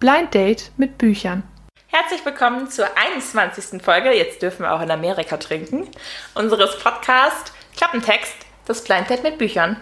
[0.00, 1.42] Blind Date mit Büchern.
[1.88, 3.82] Herzlich willkommen zur 21.
[3.82, 5.88] Folge, jetzt dürfen wir auch in Amerika trinken,
[6.36, 8.34] unseres Podcast Klappentext,
[8.66, 9.76] das Blind Date mit Büchern.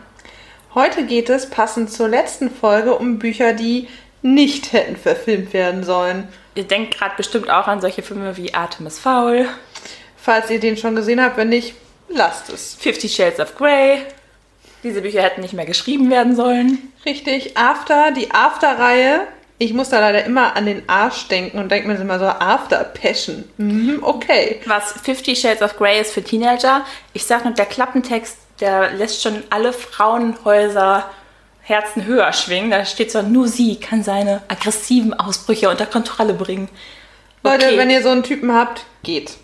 [0.75, 3.89] Heute geht es passend zur letzten Folge um Bücher, die
[4.23, 6.29] nicht hätten verfilmt werden sollen.
[6.54, 9.46] Ihr denkt gerade bestimmt auch an solche Filme wie Atem ist faul,
[10.17, 11.75] Falls ihr den schon gesehen habt, wenn nicht,
[12.09, 12.75] lasst es.
[12.75, 13.98] Fifty Shades of Grey.
[14.82, 16.90] Diese Bücher hätten nicht mehr geschrieben werden sollen.
[17.04, 19.29] Richtig, After, die After-Reihe.
[19.59, 22.85] Ich muss da leider immer an den Arsch denken und denke mir immer so, After
[22.85, 23.45] Passion.
[23.57, 24.61] Mhm, okay.
[24.67, 26.85] Was Fifty Shades of Grey ist für Teenager.
[27.15, 31.09] Ich sag nur, der Klappentext, der lässt schon alle Frauenhäuser
[31.63, 32.70] Herzen höher schwingen.
[32.70, 36.69] Da steht so, nur sie kann seine aggressiven Ausbrüche unter Kontrolle bringen.
[37.43, 37.79] Leute, Okay.
[37.79, 39.37] wenn ihr so einen Typen habt, geht.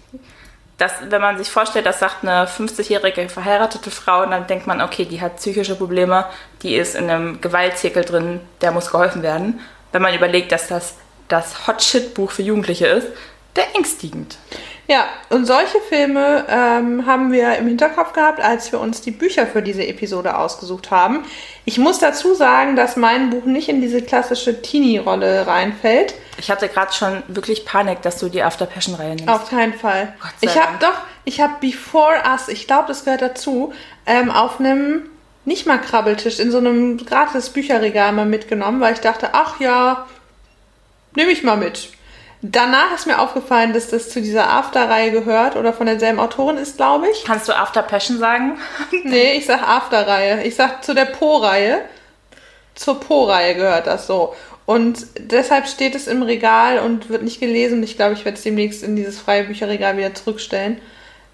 [0.78, 5.04] das, wenn man sich vorstellt, das sagt eine 50-jährige verheiratete Frau, dann denkt man, okay,
[5.04, 6.26] die hat psychische Probleme,
[6.62, 9.60] die ist in einem Gewaltzirkel drin, der muss geholfen werden.
[9.92, 10.94] Wenn man überlegt, dass das
[11.28, 13.08] das Hot Shit Buch für Jugendliche ist,
[13.54, 14.38] beängstigend.
[14.88, 19.46] Ja, und solche Filme ähm, haben wir im Hinterkopf gehabt, als wir uns die Bücher
[19.46, 21.24] für diese Episode ausgesucht haben.
[21.64, 26.14] Ich muss dazu sagen, dass mein Buch nicht in diese klassische Teenie-Rolle reinfällt.
[26.36, 29.28] Ich hatte gerade schon wirklich Panik, dass du die After Passion Reihe nimmst.
[29.28, 30.14] Auf keinen Fall.
[30.40, 33.72] Ich habe doch, ich habe Before Us, ich glaube, das gehört dazu,
[34.06, 35.08] ähm, auf einem
[35.44, 40.06] nicht mal Krabbeltisch, in so einem gratis Bücherregal mal mitgenommen, weil ich dachte, ach ja,
[41.14, 41.90] nehme ich mal mit.
[42.44, 46.76] Danach ist mir aufgefallen, dass das zu dieser After-Reihe gehört oder von derselben Autorin ist,
[46.76, 47.24] glaube ich.
[47.24, 48.58] Kannst du After Passion sagen?
[49.04, 50.42] Nee, ich sag After-Reihe.
[50.42, 51.82] Ich sag zu der Po-Reihe.
[52.74, 54.34] Zur Po-Reihe gehört das so.
[54.66, 57.82] Und deshalb steht es im Regal und wird nicht gelesen.
[57.84, 60.80] Ich glaube, ich werde es demnächst in dieses freie Bücherregal wieder zurückstellen.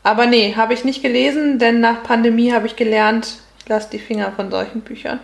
[0.03, 3.99] Aber nee, habe ich nicht gelesen, denn nach Pandemie habe ich gelernt, ich lasse die
[3.99, 5.21] Finger von solchen Büchern.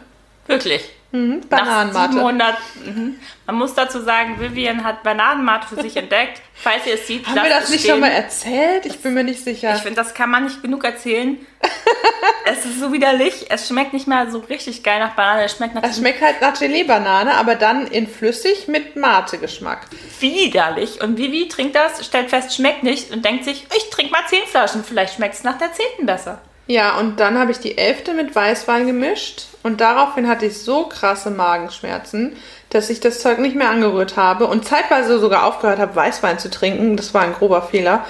[0.47, 0.91] Wirklich.
[1.13, 2.13] Mhm, Nach Bananenmate.
[2.13, 2.55] 700.
[2.85, 3.15] Mhm.
[3.47, 6.43] Man muss dazu sagen, Vivian hat Bananenmate für sich entdeckt.
[6.53, 7.93] Falls ihr es sieht, Haben wir das nicht stehen.
[7.93, 8.85] schon mal erzählt?
[8.85, 9.75] Ich bin mir nicht sicher.
[9.75, 11.39] Ich finde, das kann man nicht genug erzählen.
[12.45, 13.47] es ist so widerlich.
[13.49, 15.45] Es schmeckt nicht mal so richtig geil nach Banane.
[15.45, 19.87] Es schmeckt nach Es schmeckt halt nach Gelee-Banane, aber dann in flüssig mit Mate-Geschmack.
[20.21, 21.01] widerlich.
[21.01, 24.45] Und Vivi trinkt das, stellt fest, schmeckt nicht und denkt sich, ich trinke mal zehn
[24.47, 24.85] Flaschen.
[24.85, 26.43] Vielleicht schmeckt es nach der zehnten besser.
[26.67, 30.87] Ja, und dann habe ich die elfte mit Weißwein gemischt und daraufhin hatte ich so
[30.87, 32.37] krasse Magenschmerzen,
[32.71, 36.51] dass ich das Zeug nicht mehr angerührt habe und zeitweise sogar aufgehört habe, Weißwein zu
[36.51, 36.97] trinken.
[36.97, 38.05] Das war ein grober Fehler.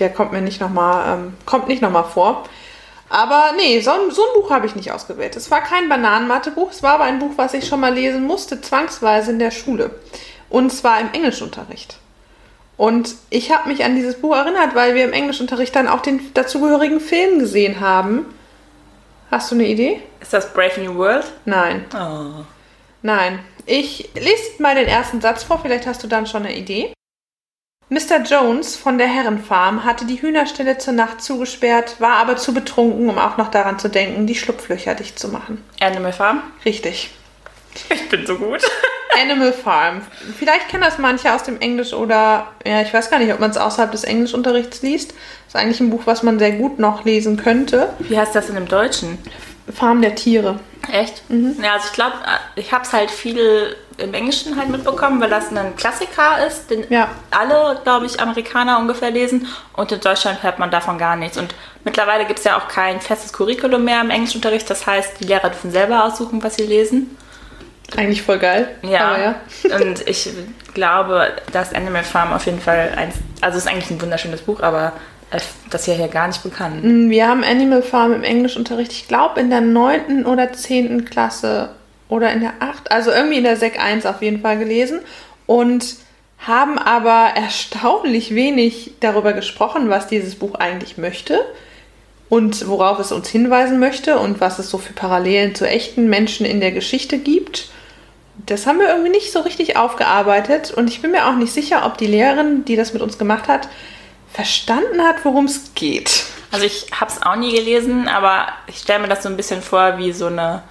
[0.00, 2.44] Der kommt mir nicht nochmal, ähm, kommt nicht nochmal vor.
[3.08, 5.36] Aber nee, so, ein- so ein Buch habe ich nicht ausgewählt.
[5.36, 8.60] Es war kein Bananenmathebuch, es war aber ein Buch, was ich schon mal lesen musste,
[8.60, 9.90] zwangsweise in der Schule.
[10.48, 11.96] Und zwar im Englischunterricht.
[12.80, 16.32] Und ich habe mich an dieses Buch erinnert, weil wir im Englischunterricht dann auch den
[16.32, 18.24] dazugehörigen Film gesehen haben.
[19.30, 20.00] Hast du eine Idee?
[20.18, 21.26] Ist das Brave New World?
[21.44, 21.84] Nein.
[21.92, 22.42] Oh.
[23.02, 23.40] Nein.
[23.66, 26.94] Ich lese mal den ersten Satz vor, vielleicht hast du dann schon eine Idee.
[27.90, 28.22] Mr.
[28.24, 33.18] Jones von der Herrenfarm hatte die Hühnerstelle zur Nacht zugesperrt, war aber zu betrunken, um
[33.18, 35.62] auch noch daran zu denken, die Schlupflöcher dicht zu machen.
[35.80, 36.42] Animal Farm?
[36.64, 37.10] Richtig.
[37.90, 38.62] Ich bin so gut.
[39.20, 40.02] Animal Farm.
[40.38, 43.50] Vielleicht kennen das manche aus dem Englisch oder, ja, ich weiß gar nicht, ob man
[43.50, 45.14] es außerhalb des Englischunterrichts liest.
[45.46, 47.90] ist eigentlich ein Buch, was man sehr gut noch lesen könnte.
[48.00, 49.18] Wie heißt das denn im Deutschen?
[49.74, 50.58] Farm der Tiere.
[50.92, 51.22] Echt?
[51.28, 52.14] Ja, also ich glaube,
[52.56, 56.86] ich habe es halt viel im Englischen halt mitbekommen, weil das ein Klassiker ist, den
[56.88, 57.08] Ja.
[57.30, 59.46] alle, glaube ich, Amerikaner ungefähr lesen.
[59.74, 61.36] Und in Deutschland hört man davon gar nichts.
[61.36, 61.54] Und
[61.84, 64.68] mittlerweile gibt es ja auch kein festes Curriculum mehr im Englischunterricht.
[64.70, 67.16] Das heißt, die Lehrer dürfen selber aussuchen, was sie lesen.
[67.96, 68.68] Eigentlich voll geil.
[68.82, 69.18] Ja.
[69.18, 69.34] Ja.
[69.80, 70.30] Und ich
[70.74, 74.60] glaube, dass Animal Farm auf jeden Fall eins, also es ist eigentlich ein wunderschönes Buch,
[74.60, 74.92] aber
[75.30, 75.40] äh,
[75.70, 76.82] das hier hier gar nicht bekannt.
[76.82, 80.26] Wir haben Animal Farm im Englischunterricht, ich glaube in der 9.
[80.26, 81.04] oder 10.
[81.04, 81.70] Klasse
[82.08, 85.00] oder in der 8., also irgendwie in der Sek 1 auf jeden Fall gelesen
[85.46, 85.96] und
[86.38, 91.40] haben aber erstaunlich wenig darüber gesprochen, was dieses Buch eigentlich möchte
[92.30, 96.46] und worauf es uns hinweisen möchte und was es so für Parallelen zu echten Menschen
[96.46, 97.68] in der Geschichte gibt.
[98.46, 101.84] Das haben wir irgendwie nicht so richtig aufgearbeitet und ich bin mir auch nicht sicher,
[101.86, 103.68] ob die Lehrerin, die das mit uns gemacht hat,
[104.32, 106.26] verstanden hat, worum es geht.
[106.52, 109.60] Also ich habe es auch nie gelesen, aber ich stelle mir das so ein bisschen
[109.62, 110.62] vor wie so eine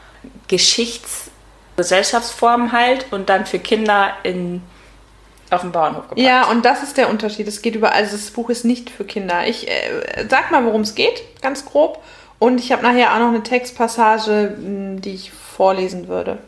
[0.48, 4.63] Geschichtsgesellschaftsform halt und dann für Kinder in,
[5.50, 6.19] auf dem Bauernhof gepackt.
[6.19, 7.48] Ja, und das ist der Unterschied.
[7.48, 9.48] Es geht über, also das Buch ist nicht für Kinder.
[9.48, 12.04] Ich äh, sag mal, worum es geht, ganz grob.
[12.39, 16.39] Und ich habe nachher auch noch eine Textpassage, die ich vorlesen würde.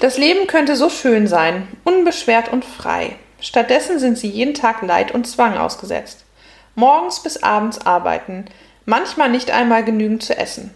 [0.00, 3.16] Das Leben könnte so schön sein, unbeschwert und frei.
[3.38, 6.24] Stattdessen sind sie jeden Tag Leid und Zwang ausgesetzt.
[6.74, 8.46] Morgens bis abends arbeiten,
[8.86, 10.70] manchmal nicht einmal genügend zu essen.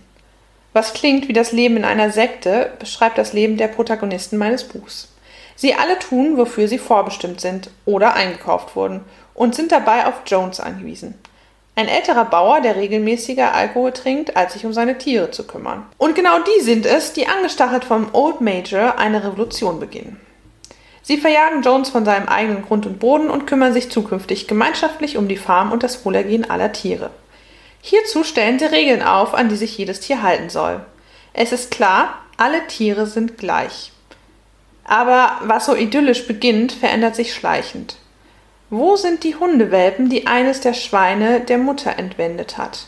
[0.74, 5.08] Was klingt wie das Leben in einer Sekte, beschreibt das Leben der Protagonisten meines Buchs.
[5.56, 10.60] Sie alle tun, wofür sie vorbestimmt sind oder eingekauft wurden und sind dabei auf Jones
[10.60, 11.14] angewiesen.
[11.76, 15.84] Ein älterer Bauer, der regelmäßiger Alkohol trinkt, als sich um seine Tiere zu kümmern.
[15.98, 20.20] Und genau die sind es, die angestachelt vom Old Major eine Revolution beginnen.
[21.02, 25.26] Sie verjagen Jones von seinem eigenen Grund und Boden und kümmern sich zukünftig gemeinschaftlich um
[25.28, 27.10] die Farm und das Wohlergehen aller Tiere.
[27.82, 30.80] Hierzu stellen sie Regeln auf, an die sich jedes Tier halten soll.
[31.34, 33.92] Es ist klar, alle Tiere sind gleich.
[34.84, 37.96] Aber was so idyllisch beginnt, verändert sich schleichend.
[38.70, 42.86] Wo sind die Hundewelpen, die eines der Schweine der Mutter entwendet hat?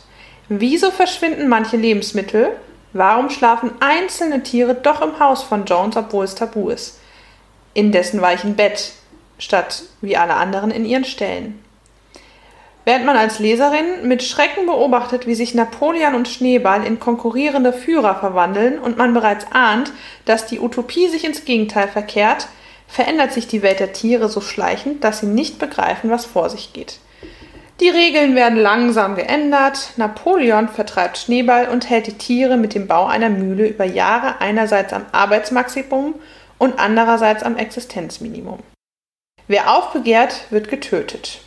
[0.49, 2.57] Wieso verschwinden manche Lebensmittel?
[2.93, 6.99] Warum schlafen einzelne Tiere doch im Haus von Jones, obwohl es tabu ist?
[7.75, 8.93] In dessen weichen Bett,
[9.39, 11.63] statt wie alle anderen in ihren Ställen.
[12.87, 18.15] Während man als Leserin mit Schrecken beobachtet, wie sich Napoleon und Schneeball in konkurrierende Führer
[18.15, 19.93] verwandeln und man bereits ahnt,
[20.25, 22.47] dass die Utopie sich ins Gegenteil verkehrt,
[22.89, 26.73] verändert sich die Welt der Tiere so schleichend, dass sie nicht begreifen, was vor sich
[26.73, 26.99] geht.
[27.81, 29.91] Die Regeln werden langsam geändert.
[29.97, 34.95] Napoleon vertreibt Schneeball und hält die Tiere mit dem Bau einer Mühle über Jahre einerseits
[34.95, 36.15] am Arbeitsmaximum
[36.59, 38.61] und andererseits am Existenzminimum.
[39.47, 41.41] Wer aufbegehrt, wird getötet.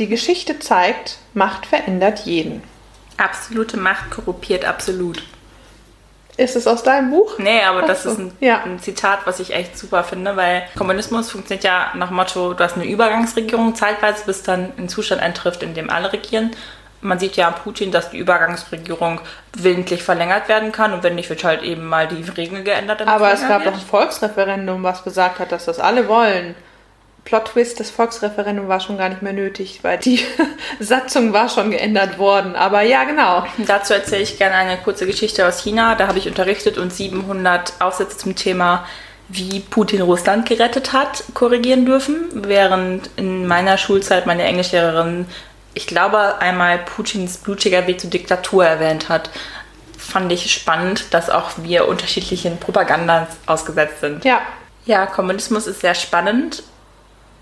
[0.00, 2.62] Die Geschichte zeigt, Macht verändert jeden.
[3.16, 5.22] Absolute Macht korruptiert absolut.
[6.36, 7.38] Ist es aus deinem Buch?
[7.38, 8.62] Nee, aber das Ach so, ist ein, ja.
[8.64, 12.64] ein Zitat, was ich echt super finde, weil Kommunismus funktioniert ja nach dem Motto, du
[12.64, 16.52] hast eine Übergangsregierung zeitweise, bis dann ein Zustand eintrifft, in dem alle regieren.
[17.02, 19.20] Man sieht ja an Putin, dass die Übergangsregierung
[19.54, 23.06] willentlich verlängert werden kann und wenn nicht, wird halt eben mal die Regeln geändert.
[23.06, 26.54] Aber es gab doch ein Volksreferendum, was gesagt hat, dass das alle wollen.
[27.24, 30.20] Plot-Twist, das Volksreferendum war schon gar nicht mehr nötig, weil die
[30.80, 32.56] Satzung war schon geändert worden.
[32.56, 33.44] Aber ja, genau.
[33.58, 35.94] Dazu erzähle ich gerne eine kurze Geschichte aus China.
[35.94, 38.86] Da habe ich unterrichtet und 700 Aufsätze zum Thema,
[39.28, 42.28] wie Putin Russland gerettet hat, korrigieren dürfen.
[42.32, 45.26] Während in meiner Schulzeit meine Englischlehrerin,
[45.74, 49.30] ich glaube, einmal Putins blutiger Weg zur Diktatur erwähnt hat.
[49.96, 54.24] Fand ich spannend, dass auch wir unterschiedlichen Propagandas ausgesetzt sind.
[54.24, 54.40] Ja,
[54.86, 56.64] Ja, Kommunismus ist sehr spannend.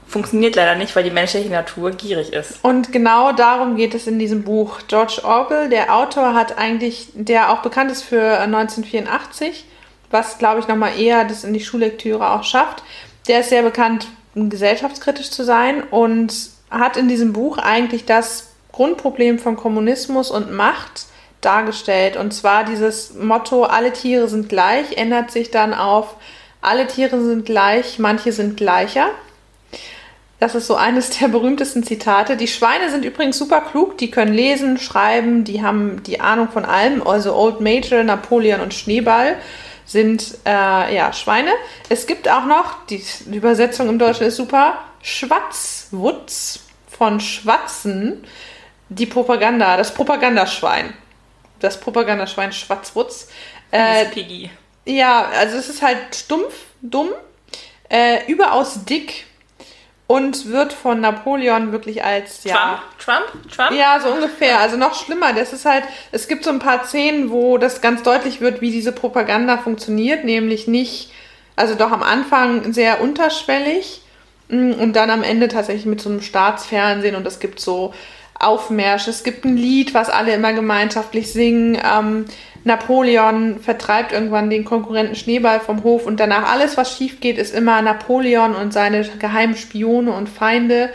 [0.09, 2.65] Funktioniert leider nicht, weil die menschliche Natur gierig ist.
[2.65, 4.81] und genau darum geht es in diesem Buch.
[4.89, 9.65] George Orwell, der Autor, hat eigentlich, der auch bekannt ist für äh, 1984,
[10.11, 12.83] was glaube ich nochmal eher das in die Schullektüre auch schafft,
[13.29, 16.33] der ist sehr bekannt, gesellschaftskritisch zu sein und
[16.71, 21.07] hat in diesem Buch eigentlich das Grundproblem von Kommunismus und Macht
[21.41, 22.17] dargestellt.
[22.17, 26.17] Und zwar dieses Motto, alle Tiere sind gleich, ändert sich dann auf,
[26.61, 29.11] alle Tiere sind gleich, manche sind gleicher.
[30.41, 32.37] Das ist so eines der berühmtesten Zitate.
[32.37, 36.65] Die Schweine sind übrigens super klug, die können lesen, schreiben, die haben die Ahnung von
[36.65, 37.05] allem.
[37.05, 39.37] Also Old Major, Napoleon und Schneeball
[39.85, 41.51] sind äh, ja Schweine.
[41.89, 43.03] Es gibt auch noch, die
[43.33, 48.25] Übersetzung im Deutschen ist super, Schwatzwutz von Schwatzen,
[48.91, 50.93] die Propaganda, das Propagandaschwein.
[51.59, 53.29] Das Propagandaschwein Schwatzwutz.
[53.73, 54.51] Äh, Miss Piggy.
[54.85, 57.09] ja, also es ist halt stumpf, dumm,
[57.89, 59.27] äh, überaus dick
[60.09, 62.81] und wird von Napoleon wirklich als ja.
[62.99, 63.29] Trump?
[63.29, 63.53] Trump?
[63.55, 63.79] Trump?
[63.79, 64.59] Ja, so ungefähr.
[64.59, 65.35] Also noch schlimmer.
[65.35, 68.71] Das ist halt, es gibt so ein paar Szenen, wo das ganz deutlich wird, wie
[68.71, 71.13] diese Propaganda funktioniert, nämlich nicht,
[71.57, 74.01] also doch am Anfang sehr unterschwellig
[74.49, 77.93] mm, und dann am Ende tatsächlich mit so einem Staatsfernsehen und es gibt so
[78.39, 79.11] Aufmärsche.
[79.11, 81.77] Es gibt ein Lied, was alle immer gemeinschaftlich singen.
[81.85, 82.25] Ähm,
[82.65, 87.55] Napoleon vertreibt irgendwann den Konkurrenten Schneeball vom Hof und danach alles, was schief geht, ist
[87.55, 90.91] immer Napoleon und seine geheimen Spione und Feinde.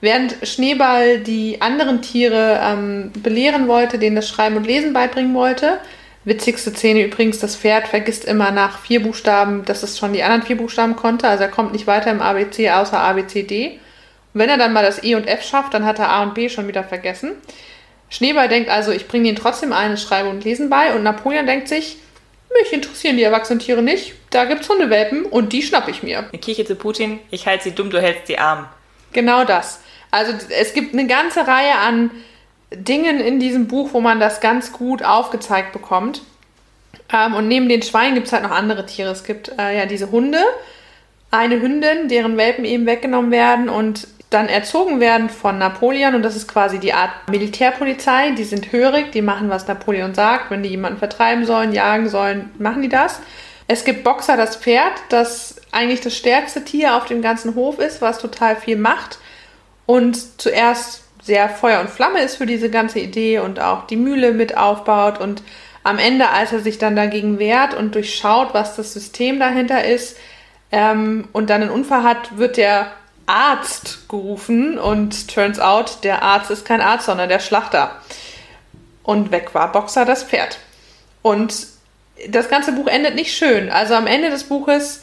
[0.00, 5.78] Während Schneeball die anderen Tiere ähm, belehren wollte, denen das Schreiben und Lesen beibringen wollte.
[6.24, 10.42] Witzigste Szene übrigens, das Pferd vergisst immer nach vier Buchstaben, dass es schon die anderen
[10.42, 11.28] vier Buchstaben konnte.
[11.28, 13.78] Also er kommt nicht weiter im ABC außer A, B, C, D.
[14.34, 16.34] Und wenn er dann mal das E und F schafft, dann hat er A und
[16.34, 17.32] B schon wieder vergessen.
[18.12, 20.94] Schneeball denkt also, ich bringe ihnen trotzdem eines Schreiben und Lesen bei.
[20.94, 21.96] Und Napoleon denkt sich,
[22.60, 24.12] mich interessieren die erwachsenen Tiere nicht.
[24.28, 26.18] Da gibt's Hundewelpen und die schnapp ich mir.
[26.18, 28.66] Eine Kirche zu Putin, ich halte sie dumm, du hältst sie arm.
[29.14, 29.80] Genau das.
[30.10, 32.10] Also es gibt eine ganze Reihe an
[32.70, 36.20] Dingen in diesem Buch, wo man das ganz gut aufgezeigt bekommt.
[37.10, 39.10] Ähm, und neben den Schweinen gibt es halt noch andere Tiere.
[39.10, 40.38] Es gibt äh, ja diese Hunde,
[41.30, 46.14] eine Hündin, deren Welpen eben weggenommen werden und dann erzogen werden von Napoleon.
[46.14, 48.30] Und das ist quasi die Art Militärpolizei.
[48.32, 50.50] Die sind hörig, die machen, was Napoleon sagt.
[50.50, 53.20] Wenn die jemanden vertreiben sollen, jagen sollen, machen die das.
[53.68, 58.02] Es gibt Boxer, das Pferd, das eigentlich das stärkste Tier auf dem ganzen Hof ist,
[58.02, 59.18] was total viel macht
[59.86, 64.32] und zuerst sehr Feuer und Flamme ist für diese ganze Idee und auch die Mühle
[64.32, 65.42] mit aufbaut und
[65.84, 70.16] am Ende, als er sich dann dagegen wehrt und durchschaut, was das System dahinter ist,
[70.70, 72.92] ähm, und dann einen Unfall hat, wird der
[73.32, 77.96] Arzt gerufen und turns out, der Arzt ist kein Arzt, sondern der Schlachter.
[79.02, 80.58] Und weg war Boxer das Pferd.
[81.22, 81.66] Und
[82.28, 83.70] das ganze Buch endet nicht schön.
[83.70, 85.02] Also am Ende des Buches,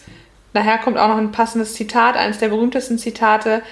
[0.54, 3.64] nachher kommt auch noch ein passendes Zitat, eines der berühmtesten Zitate,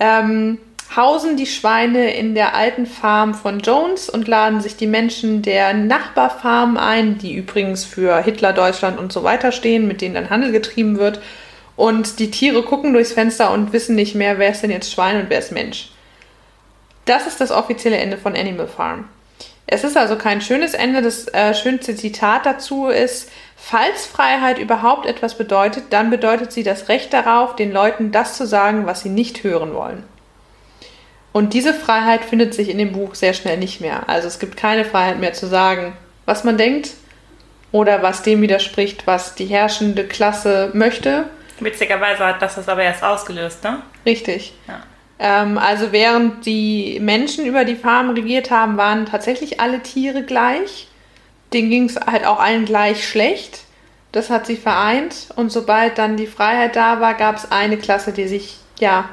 [0.00, 0.58] ähm,
[0.96, 5.74] hausen die Schweine in der alten Farm von Jones und laden sich die Menschen der
[5.74, 10.50] Nachbarfarm ein, die übrigens für Hitler, Deutschland und so weiter stehen, mit denen dann Handel
[10.50, 11.20] getrieben wird.
[11.78, 15.20] Und die Tiere gucken durchs Fenster und wissen nicht mehr, wer ist denn jetzt Schwein
[15.20, 15.92] und wer ist Mensch.
[17.04, 19.08] Das ist das offizielle Ende von Animal Farm.
[19.68, 21.02] Es ist also kein schönes Ende.
[21.02, 26.88] Das äh, schönste Zitat dazu ist, falls Freiheit überhaupt etwas bedeutet, dann bedeutet sie das
[26.88, 30.02] Recht darauf, den Leuten das zu sagen, was sie nicht hören wollen.
[31.30, 34.08] Und diese Freiheit findet sich in dem Buch sehr schnell nicht mehr.
[34.08, 35.92] Also es gibt keine Freiheit mehr zu sagen,
[36.26, 36.94] was man denkt
[37.70, 41.26] oder was dem widerspricht, was die herrschende Klasse möchte.
[41.60, 43.82] Witzigerweise hat das das aber erst ausgelöst, ne?
[44.06, 44.54] Richtig.
[44.66, 44.80] Ja.
[45.18, 50.88] Ähm, also während die Menschen über die Farm regiert haben, waren tatsächlich alle Tiere gleich.
[51.52, 53.60] Denen ging es halt auch allen gleich schlecht.
[54.12, 55.28] Das hat sie vereint.
[55.36, 59.08] Und sobald dann die Freiheit da war, gab es eine Klasse, die sich ja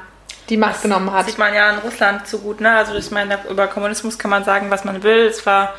[0.48, 1.26] die Macht das genommen hat.
[1.26, 2.76] Sieht man ja in Russland zu gut, ne?
[2.76, 5.26] Also ich meine, über Kommunismus kann man sagen, was man will.
[5.26, 5.74] Es war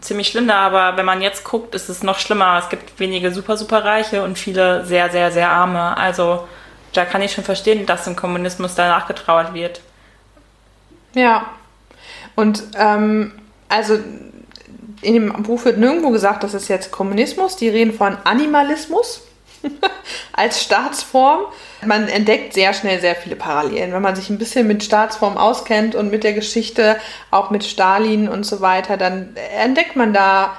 [0.00, 2.58] ziemlich schlimm da, aber wenn man jetzt guckt, ist es noch schlimmer.
[2.58, 5.96] Es gibt wenige super, super Reiche und viele sehr, sehr, sehr Arme.
[5.96, 6.48] Also
[6.92, 9.80] da kann ich schon verstehen, dass im Kommunismus danach getrauert wird.
[11.14, 11.46] Ja.
[12.34, 13.32] Und ähm,
[13.68, 13.98] also
[15.02, 17.56] in dem Buch wird nirgendwo gesagt, das ist jetzt Kommunismus.
[17.56, 19.22] Die reden von Animalismus.
[20.32, 21.40] als Staatsform.
[21.84, 23.92] Man entdeckt sehr schnell sehr viele Parallelen.
[23.92, 26.96] Wenn man sich ein bisschen mit Staatsform auskennt und mit der Geschichte,
[27.30, 30.56] auch mit Stalin und so weiter, dann entdeckt man da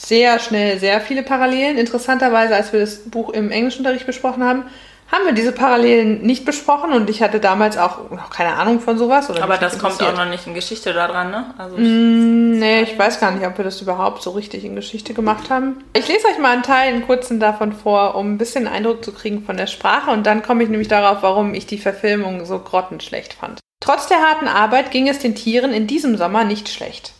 [0.00, 1.78] sehr schnell sehr viele Parallelen.
[1.78, 4.64] Interessanterweise, als wir das Buch im Englischunterricht besprochen haben,
[5.12, 8.96] haben wir diese Parallelen nicht besprochen und ich hatte damals auch noch keine Ahnung von
[8.96, 9.30] sowas.
[9.30, 11.54] Aber das kommt auch noch nicht in Geschichte da dran, ne?
[11.58, 15.12] Also mm, nee, ich weiß gar nicht, ob wir das überhaupt so richtig in Geschichte
[15.12, 15.84] gemacht haben.
[15.94, 19.12] Ich lese euch mal einen Teil, einen kurzen davon vor, um ein bisschen Eindruck zu
[19.12, 22.58] kriegen von der Sprache und dann komme ich nämlich darauf, warum ich die Verfilmung so
[22.58, 23.60] grottenschlecht fand.
[23.80, 27.12] Trotz der harten Arbeit ging es den Tieren in diesem Sommer nicht schlecht.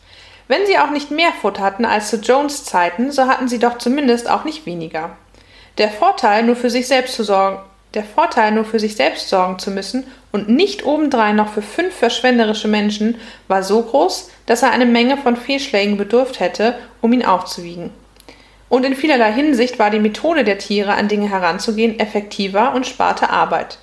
[0.48, 3.78] Wenn sie auch nicht mehr Futter hatten als zu Jones Zeiten, so hatten sie doch
[3.78, 5.16] zumindest auch nicht weniger.
[5.78, 7.58] Der Vorteil, nur für sich selbst zu sorgen,
[7.94, 11.94] der Vorteil, nur für sich selbst sorgen zu müssen und nicht obendrein noch für fünf
[11.94, 13.16] verschwenderische Menschen,
[13.48, 17.90] war so groß, dass er eine Menge von Fehlschlägen bedurft hätte, um ihn aufzuwiegen.
[18.68, 23.28] Und in vielerlei Hinsicht war die Methode der Tiere, an Dinge heranzugehen, effektiver und sparte
[23.28, 23.78] Arbeit.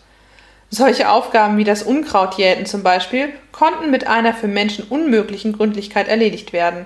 [0.71, 6.53] Solche Aufgaben wie das Unkrautjäten zum Beispiel konnten mit einer für Menschen unmöglichen Gründlichkeit erledigt
[6.53, 6.85] werden.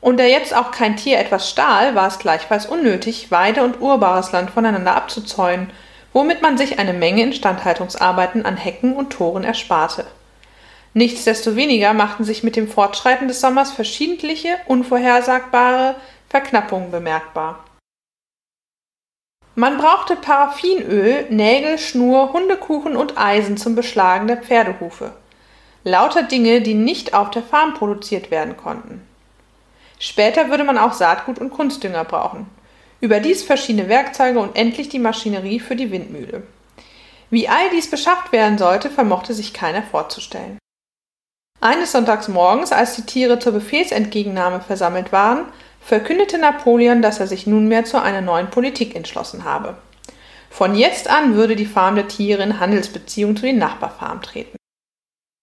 [0.00, 4.32] Und da jetzt auch kein Tier etwas stahl, war es gleichfalls unnötig, Weide und urbares
[4.32, 5.70] Land voneinander abzuzäunen,
[6.16, 10.06] womit man sich eine Menge Instandhaltungsarbeiten an Hecken und Toren ersparte.
[10.94, 15.94] Nichtsdestoweniger machten sich mit dem Fortschreiten des Sommers verschiedentliche, unvorhersagbare
[16.30, 17.62] Verknappungen bemerkbar.
[19.56, 25.12] Man brauchte Paraffinöl, Nägel, Schnur, Hundekuchen und Eisen zum Beschlagen der Pferdehufe.
[25.84, 29.06] Lauter Dinge, die nicht auf der Farm produziert werden konnten.
[29.98, 32.46] Später würde man auch Saatgut und Kunstdünger brauchen
[33.00, 36.42] überdies verschiedene Werkzeuge und endlich die Maschinerie für die Windmühle.
[37.30, 40.58] Wie all dies beschafft werden sollte, vermochte sich keiner vorzustellen.
[41.60, 45.46] Eines Sonntags morgens, als die Tiere zur Befehlsentgegennahme versammelt waren,
[45.80, 49.76] verkündete Napoleon, dass er sich nunmehr zu einer neuen Politik entschlossen habe.
[50.50, 54.56] Von jetzt an würde die Farm der Tiere in Handelsbeziehungen zu den Nachbarfarmen treten.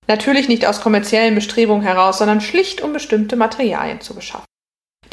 [0.08, 4.46] Natürlich nicht aus kommerziellen Bestrebungen heraus, sondern schlicht um bestimmte Materialien zu beschaffen.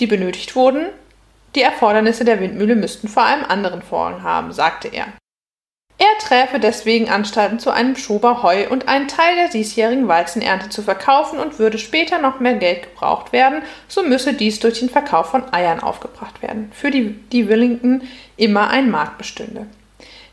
[0.00, 0.86] Die benötigt wurden,
[1.54, 5.06] die Erfordernisse der Windmühle müssten vor allem anderen Vorrang haben, sagte er.
[5.98, 10.80] Er träfe deswegen Anstalten zu einem Schober Heu und einen Teil der diesjährigen Weizenernte zu
[10.80, 15.30] verkaufen und würde später noch mehr Geld gebraucht werden, so müsse dies durch den Verkauf
[15.30, 18.02] von Eiern aufgebracht werden, für die, die Willington
[18.38, 19.66] immer ein Markt bestünde.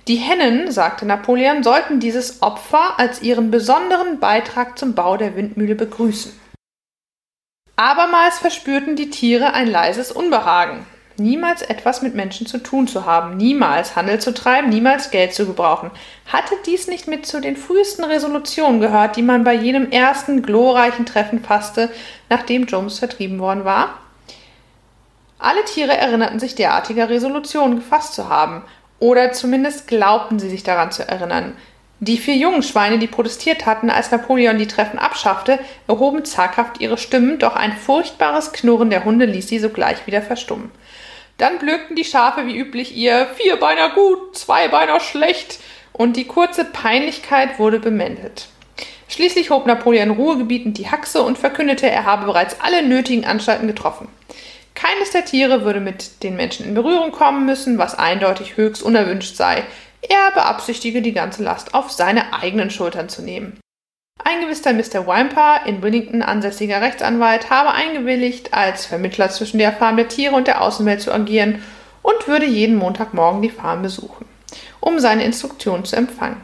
[0.07, 5.75] Die Hennen, sagte Napoleon, sollten dieses Opfer als ihren besonderen Beitrag zum Bau der Windmühle
[5.75, 6.31] begrüßen.
[7.75, 10.85] Abermals verspürten die Tiere ein leises Unbehagen
[11.19, 15.45] niemals etwas mit Menschen zu tun zu haben, niemals Handel zu treiben, niemals Geld zu
[15.45, 15.91] gebrauchen.
[16.25, 21.05] Hatte dies nicht mit zu den frühesten Resolutionen gehört, die man bei jenem ersten glorreichen
[21.05, 21.89] Treffen fasste,
[22.29, 23.99] nachdem Jones vertrieben worden war?
[25.39, 28.63] Alle Tiere erinnerten sich derartiger Resolutionen gefasst zu haben,
[28.99, 31.55] oder zumindest glaubten sie sich daran zu erinnern.
[31.99, 36.97] Die vier jungen Schweine, die protestiert hatten, als Napoleon die Treffen abschaffte, erhoben zaghaft ihre
[36.97, 40.71] Stimmen, doch ein furchtbares Knurren der Hunde ließ sie sogleich wieder verstummen.
[41.37, 45.59] Dann blökten die Schafe wie üblich ihr Vierbeiner gut, Zweibeiner schlecht
[45.93, 48.47] und die kurze Peinlichkeit wurde bemäntelt.
[49.07, 54.09] Schließlich hob Napoleon ruhegebietend die Haxe und verkündete, er habe bereits alle nötigen Anstalten getroffen.
[54.73, 59.35] Keines der Tiere würde mit den Menschen in Berührung kommen müssen, was eindeutig höchst unerwünscht
[59.35, 59.63] sei.
[60.01, 63.59] Er beabsichtige, die ganze Last auf seine eigenen Schultern zu nehmen.
[64.23, 65.07] Ein gewisser Mr.
[65.07, 70.47] Wimper, in Willington ansässiger Rechtsanwalt, habe eingewilligt, als Vermittler zwischen der Farm der Tiere und
[70.47, 71.63] der Außenwelt zu agieren
[72.01, 74.25] und würde jeden Montagmorgen die Farm besuchen,
[74.79, 76.41] um seine Instruktionen zu empfangen.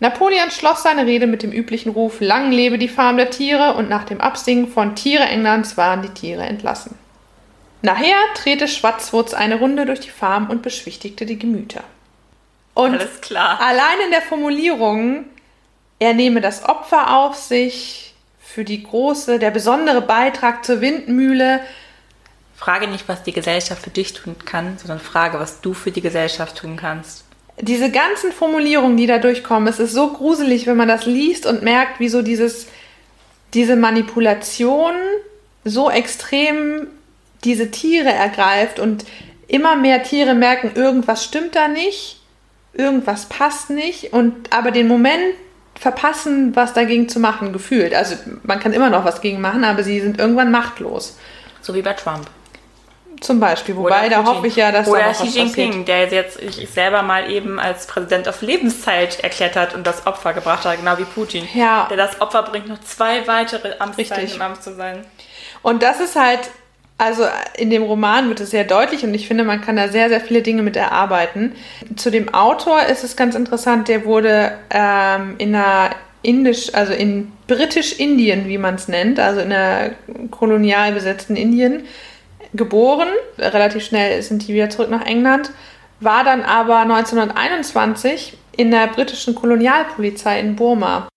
[0.00, 3.88] Napoleon schloss seine Rede mit dem üblichen Ruf Lang lebe die Farm der Tiere und
[3.88, 6.98] nach dem Absingen von Tiere Englands waren die Tiere entlassen.
[7.82, 11.84] Nachher drehte Schwarzwurz eine Runde durch die Farm und beschwichtigte die Gemüter.
[12.74, 13.60] Und Alles klar.
[13.60, 15.24] allein in der Formulierung,
[16.02, 21.60] er nehme das Opfer auf sich für die große, der besondere Beitrag zur Windmühle.
[22.56, 26.00] Frage nicht, was die Gesellschaft für dich tun kann, sondern frage, was du für die
[26.00, 27.24] Gesellschaft tun kannst.
[27.60, 31.62] Diese ganzen Formulierungen, die da durchkommen, es ist so gruselig, wenn man das liest und
[31.62, 32.66] merkt, wie so dieses,
[33.54, 34.94] diese Manipulation
[35.64, 36.88] so extrem
[37.44, 39.04] diese Tiere ergreift und
[39.46, 42.20] immer mehr Tiere merken, irgendwas stimmt da nicht,
[42.72, 45.34] irgendwas passt nicht und aber den Moment
[45.82, 47.92] verpassen, was dagegen zu machen, gefühlt.
[47.92, 51.18] Also man kann immer noch was gegen machen, aber sie sind irgendwann machtlos.
[51.60, 52.28] So wie bei Trump.
[53.20, 53.76] Zum Beispiel.
[53.76, 55.88] Wobei, da hoffe ich ja, dass da Oder noch Xi Jinping, passiert.
[55.88, 60.32] der jetzt sich selber mal eben als Präsident auf Lebenszeit erklärt hat und das Opfer
[60.34, 61.48] gebracht hat, genau wie Putin.
[61.52, 61.86] Ja.
[61.90, 65.04] Der das Opfer bringt, noch zwei weitere Amtszeiten im Amt zu sein.
[65.62, 66.50] Und das ist halt,
[66.98, 67.24] also
[67.56, 70.20] in dem Roman wird es sehr deutlich und ich finde, man kann da sehr, sehr
[70.20, 71.52] viele Dinge mit erarbeiten.
[71.96, 75.90] Zu dem Autor ist es ganz interessant, der wurde ähm, in einer
[76.22, 79.90] indisch, also in britisch-Indien, wie man es nennt, also in einer
[80.30, 81.84] kolonial besetzten Indien,
[82.54, 83.08] geboren.
[83.38, 85.50] Relativ schnell sind die wieder zurück nach England,
[86.00, 91.08] war dann aber 1921 in der britischen Kolonialpolizei in Burma.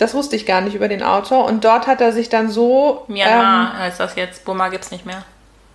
[0.00, 3.04] Das wusste ich gar nicht über den Autor und dort hat er sich dann so
[3.08, 4.44] Myanmar heißt das jetzt.
[4.44, 5.24] Burma gibt's nicht mehr.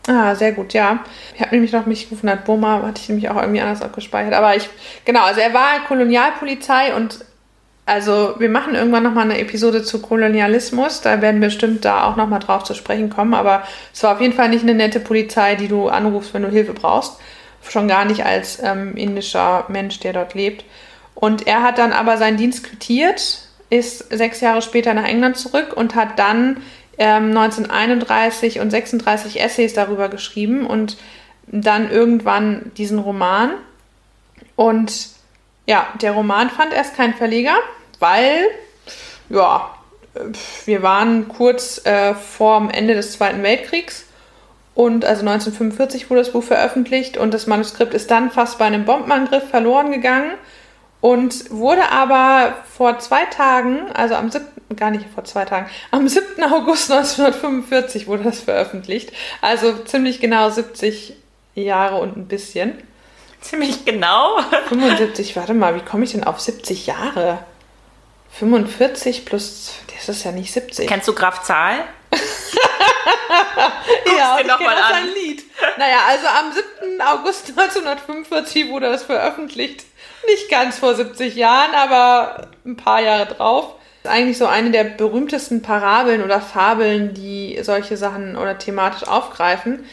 [0.08, 1.00] Ah, sehr gut, ja.
[1.36, 4.34] Ich habe nämlich noch mich gewundert, Burma hatte ich nämlich auch irgendwie anders abgespeichert.
[4.34, 4.70] Aber ich,
[5.04, 7.20] genau, also er war Kolonialpolizei und
[7.88, 11.02] also wir machen irgendwann nochmal eine Episode zu Kolonialismus.
[11.02, 13.36] Da werden wir bestimmt da auch nochmal drauf zu sprechen kommen.
[13.36, 16.50] Aber es war auf jeden Fall nicht eine nette Polizei, die du anrufst, wenn du
[16.50, 17.20] Hilfe brauchst.
[17.68, 20.66] Schon gar nicht als ähm, indischer Mensch, der dort lebt.
[21.14, 25.74] Und er hat dann aber seinen Dienst quittiert, ist sechs Jahre später nach England zurück
[25.76, 26.58] und hat dann
[26.98, 30.98] ähm, 1931 und 36 Essays darüber geschrieben und
[31.48, 33.52] dann irgendwann diesen Roman.
[34.56, 35.10] Und
[35.68, 37.56] ja, der Roman fand erst keinen Verleger,
[38.00, 38.46] weil,
[39.30, 39.72] ja,
[40.66, 44.06] wir waren kurz äh, vorm Ende des Zweiten Weltkriegs
[44.74, 48.86] und also 1945 wurde das Buch veröffentlicht und das Manuskript ist dann fast bei einem
[48.86, 50.32] Bombenangriff verloren gegangen
[51.06, 56.08] und wurde aber vor zwei Tagen, also am 7., gar nicht vor zwei Tagen, am
[56.08, 56.44] 7.
[56.52, 59.12] August 1945 wurde das veröffentlicht.
[59.40, 61.14] Also ziemlich genau 70
[61.54, 62.82] Jahre und ein bisschen.
[63.40, 64.40] Ziemlich genau.
[64.68, 67.38] 75, warte mal, wie komme ich denn auf 70 Jahre?
[68.32, 70.88] 45 plus, das ist ja nicht 70.
[70.88, 71.84] Kennst du Graf Zahl?
[74.18, 75.44] ja, ich kenne auch sein Lied.
[75.78, 77.00] Naja, also am 7.
[77.00, 79.86] August 1945 wurde das veröffentlicht.
[80.28, 83.76] Nicht ganz vor 70 Jahren, aber ein paar Jahre drauf.
[84.04, 89.86] Ist eigentlich so eine der berühmtesten Parabeln oder Fabeln, die solche Sachen oder thematisch aufgreifen.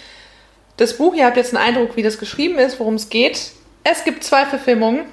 [0.77, 3.53] Das Buch, ihr habt jetzt einen Eindruck, wie das geschrieben ist, worum es geht.
[3.85, 5.05] Es gibt zwei Verfilmungen.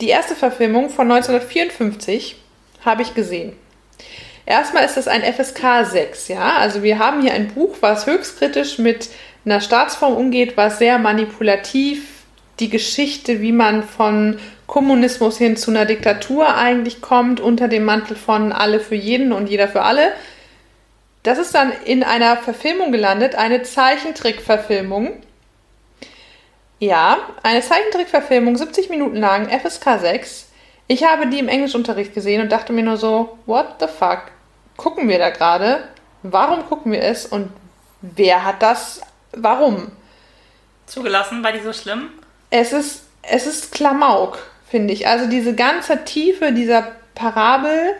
[0.00, 2.36] Die erste Verfilmung von 1954
[2.84, 3.52] habe ich gesehen.
[4.44, 6.56] Erstmal ist das ein FSK 6, ja.
[6.56, 9.08] Also wir haben hier ein Buch, was höchst kritisch mit
[9.44, 12.11] einer Staatsform umgeht, was sehr manipulativ
[12.60, 18.16] die Geschichte, wie man von Kommunismus hin zu einer Diktatur eigentlich kommt, unter dem Mantel
[18.16, 20.12] von alle für jeden und jeder für alle.
[21.22, 25.12] Das ist dann in einer Verfilmung gelandet, eine Zeichentrickverfilmung.
[26.78, 30.48] Ja, eine Zeichentrickverfilmung, 70 Minuten lang, FSK 6.
[30.88, 34.22] Ich habe die im Englischunterricht gesehen und dachte mir nur so, what the fuck?
[34.76, 35.84] Gucken wir da gerade?
[36.22, 37.26] Warum gucken wir es?
[37.26, 37.50] Und
[38.00, 39.00] wer hat das?
[39.32, 39.92] Warum?
[40.86, 42.10] Zugelassen, war die so schlimm?
[42.52, 44.38] Es ist, es ist Klamauk,
[44.68, 45.08] finde ich.
[45.08, 47.94] Also diese ganze Tiefe dieser Parabel,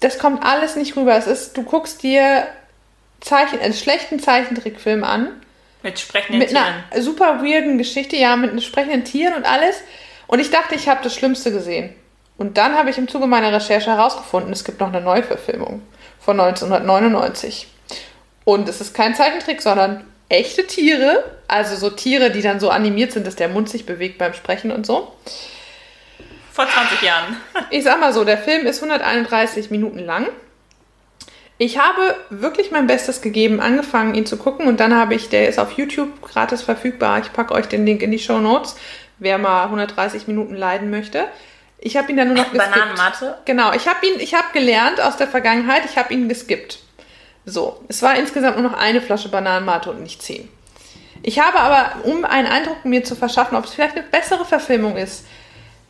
[0.00, 1.16] das kommt alles nicht rüber.
[1.16, 2.48] Es ist, du guckst dir
[3.20, 5.28] Zeichen, einen schlechten Zeichentrickfilm an,
[5.84, 6.64] Mit sprechenden mit Tieren.
[6.90, 9.80] einer super weirden Geschichte, ja, mit sprechenden Tieren und alles.
[10.26, 11.94] Und ich dachte, ich habe das Schlimmste gesehen.
[12.36, 15.82] Und dann habe ich im Zuge meiner Recherche herausgefunden, es gibt noch eine Neuverfilmung
[16.18, 17.68] von 1999.
[18.44, 23.12] Und es ist kein Zeichentrick, sondern echte Tiere, also so Tiere, die dann so animiert
[23.12, 25.12] sind, dass der Mund sich bewegt beim Sprechen und so.
[26.52, 27.36] Vor 20 Jahren.
[27.70, 30.28] Ich sag mal so, der Film ist 131 Minuten lang.
[31.58, 35.48] Ich habe wirklich mein Bestes gegeben, angefangen, ihn zu gucken und dann habe ich, der
[35.48, 37.20] ist auf YouTube gratis verfügbar.
[37.20, 38.76] Ich packe euch den Link in die Show Notes,
[39.18, 41.24] wer mal 130 Minuten leiden möchte.
[41.78, 42.72] Ich habe ihn dann nur noch geskippt.
[42.72, 43.38] Bananenmatte?
[43.44, 46.80] Genau, ich habe ihn, ich habe gelernt aus der Vergangenheit, ich habe ihn geskippt.
[47.48, 50.48] So, es war insgesamt nur noch eine Flasche Bananenmate und nicht zehn.
[51.22, 54.96] Ich habe aber, um einen Eindruck mir zu verschaffen, ob es vielleicht eine bessere Verfilmung
[54.96, 55.24] ist,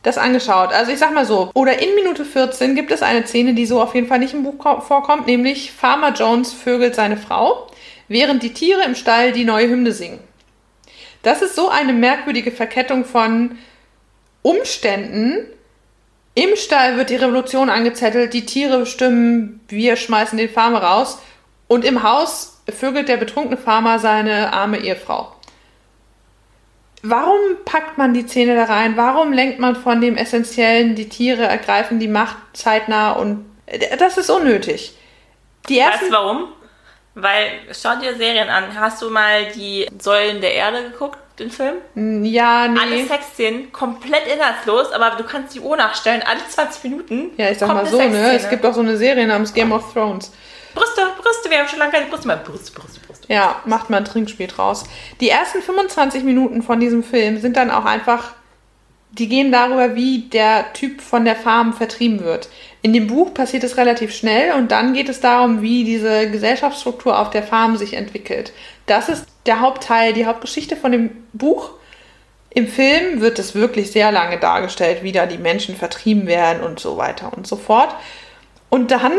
[0.03, 0.71] das angeschaut.
[0.71, 3.81] Also ich sag mal so, oder in Minute 14 gibt es eine Szene, die so
[3.81, 7.67] auf jeden Fall nicht im Buch vorkommt, nämlich Farmer Jones vögelt seine Frau,
[8.07, 10.19] während die Tiere im Stall die neue Hymne singen.
[11.23, 13.57] Das ist so eine merkwürdige Verkettung von
[14.43, 15.45] Umständen.
[16.35, 21.17] Im Stall wird die Revolution angezettelt, die Tiere bestimmen, wir schmeißen den Farmer raus
[21.67, 25.33] und im Haus vögelt der betrunkene Farmer seine arme Ehefrau.
[27.03, 28.97] Warum packt man die Zähne da rein?
[28.97, 33.45] Warum lenkt man von dem Essentiellen, die Tiere ergreifen die Macht zeitnah und
[33.99, 34.93] das ist unnötig.
[35.69, 36.47] Die ersten weißt du warum?
[37.15, 38.79] Weil, schau dir Serien an.
[38.79, 41.75] Hast du mal die Säulen der Erde geguckt, den Film?
[42.23, 42.79] Ja, nee.
[42.79, 47.31] Alle Sexszenen komplett inhaltslos, aber du kannst die Uhr nachstellen, alle 20 Minuten.
[47.37, 48.35] Ja, ich sag mal so, ne?
[48.35, 50.31] Es gibt auch so eine Serie namens Game of Thrones.
[50.77, 52.37] Brüste, Brüste, wir haben schon lange keine Brüste mehr.
[52.37, 53.33] Brüste, Brüste, Brüste.
[53.33, 54.83] Ja, macht mal ein Trinkspiel draus.
[55.19, 58.33] Die ersten 25 Minuten von diesem Film sind dann auch einfach,
[59.11, 62.49] die gehen darüber, wie der Typ von der Farm vertrieben wird.
[62.81, 67.19] In dem Buch passiert es relativ schnell und dann geht es darum, wie diese Gesellschaftsstruktur
[67.19, 68.53] auf der Farm sich entwickelt.
[68.85, 71.71] Das ist der Hauptteil, die Hauptgeschichte von dem Buch.
[72.49, 76.79] Im Film wird es wirklich sehr lange dargestellt, wie da die Menschen vertrieben werden und
[76.79, 77.95] so weiter und so fort.
[78.69, 79.13] Und dann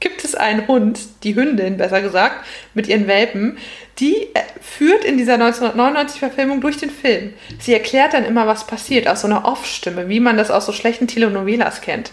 [0.00, 3.58] gibt es einen Hund, die Hündin besser gesagt, mit ihren Welpen,
[3.98, 7.32] die äh, führt in dieser 1999-Verfilmung durch den Film.
[7.58, 10.72] Sie erklärt dann immer, was passiert, aus so einer Off-Stimme, wie man das aus so
[10.72, 12.10] schlechten Telenovelas kennt.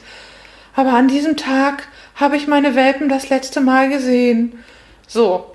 [0.76, 4.64] Aber an diesem Tag habe ich meine Welpen das letzte Mal gesehen.
[5.08, 5.48] So.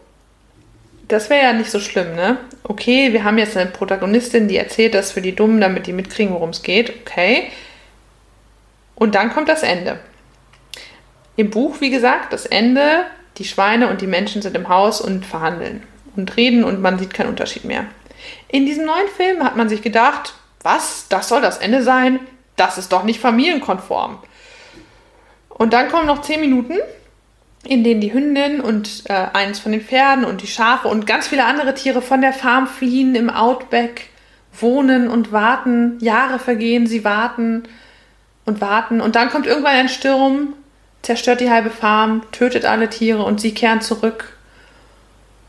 [1.09, 2.39] Das wäre ja nicht so schlimm, ne?
[2.65, 6.35] Okay, wir haben jetzt eine Protagonistin, die erzählt das für die Dummen, damit die mitkriegen,
[6.35, 6.93] worum es geht.
[7.03, 7.53] Okay.
[8.97, 10.01] Und dann kommt das Ende.
[11.37, 13.05] Im Buch, wie gesagt, das Ende,
[13.37, 15.83] die Schweine und die Menschen sind im Haus und verhandeln
[16.17, 17.85] und reden und man sieht keinen Unterschied mehr.
[18.49, 22.21] In diesem neuen Film hat man sich gedacht, was, das soll das Ende sein?
[22.57, 24.19] Das ist doch nicht familienkonform.
[25.49, 26.79] Und dann kommen noch zehn Minuten,
[27.65, 31.29] in denen die Hündin und äh, eins von den Pferden und die Schafe und ganz
[31.29, 34.09] viele andere Tiere von der Farm fliehen, im Outback
[34.59, 35.99] wohnen und warten.
[36.01, 37.65] Jahre vergehen, sie warten
[38.45, 39.01] und warten.
[39.01, 40.55] Und dann kommt irgendwann ein Sturm
[41.07, 44.37] zerstört die halbe Farm, tötet alle Tiere und sie kehren zurück.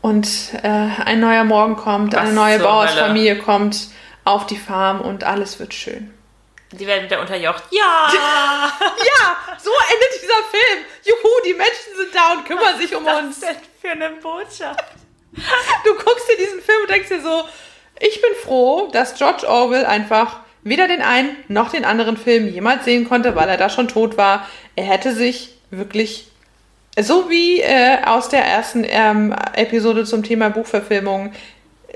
[0.00, 0.28] Und
[0.62, 0.68] äh,
[1.04, 3.88] ein neuer Morgen kommt, Was eine neue Bauersfamilie kommt
[4.24, 6.14] auf die Farm und alles wird schön.
[6.70, 7.64] Die werden wieder unterjocht.
[7.70, 8.08] Ja!
[8.12, 9.36] ja!
[9.58, 10.84] So endet dieser Film.
[11.04, 13.42] Juhu, die Menschen sind da und kümmern sich um Was uns.
[13.42, 14.84] Was ist denn für eine Botschaft?
[15.84, 17.44] Du guckst dir diesen Film und denkst dir so,
[17.98, 22.84] ich bin froh, dass George Orwell einfach weder den einen noch den anderen Film jemals
[22.84, 24.48] sehen konnte, weil er da schon tot war.
[24.76, 26.28] Er hätte sich wirklich,
[26.98, 31.32] so wie äh, aus der ersten ähm, Episode zum Thema Buchverfilmung,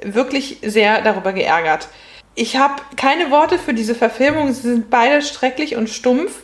[0.03, 1.89] wirklich sehr darüber geärgert.
[2.35, 6.43] Ich habe keine Worte für diese Verfilmung, sie sind beide schrecklich und stumpf.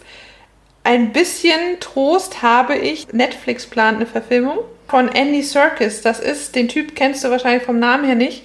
[0.84, 3.12] Ein bisschen Trost habe ich.
[3.12, 6.02] Netflix plant eine Verfilmung von Andy Serkis.
[6.02, 8.42] Das ist, den Typ kennst du wahrscheinlich vom Namen her nicht.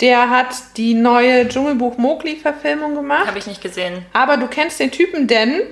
[0.00, 3.26] Der hat die neue Dschungelbuch Mowgli-Verfilmung gemacht.
[3.26, 4.06] Habe ich nicht gesehen.
[4.12, 5.62] Aber du kennst den Typen, denn,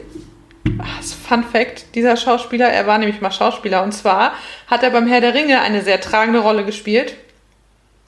[0.78, 4.34] ach, Fun Fact, dieser Schauspieler, er war nämlich mal Schauspieler und zwar
[4.66, 7.14] hat er beim Herr der Ringe eine sehr tragende Rolle gespielt.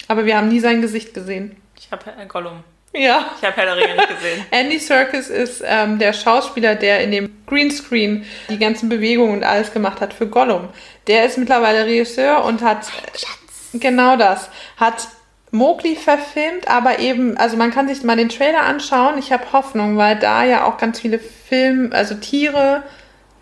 [0.09, 1.57] Aber wir haben nie sein Gesicht gesehen.
[1.79, 2.65] Ich habe äh, Gollum.
[2.93, 3.31] Ja.
[3.39, 4.45] Ich habe Herr der Ringe nicht gesehen.
[4.51, 9.73] Andy Serkis ist ähm, der Schauspieler, der in dem Greenscreen die ganzen Bewegungen und alles
[9.73, 10.69] gemacht hat für Gollum.
[11.07, 13.29] Der ist mittlerweile Regisseur und hat Schatz.
[13.75, 14.51] genau das.
[14.77, 15.07] Hat
[15.53, 19.19] Mowgli verfilmt, aber eben, also man kann sich mal den Trailer anschauen.
[19.19, 22.85] Ich habe Hoffnung, weil da ja auch ganz viele Film, also Tiere,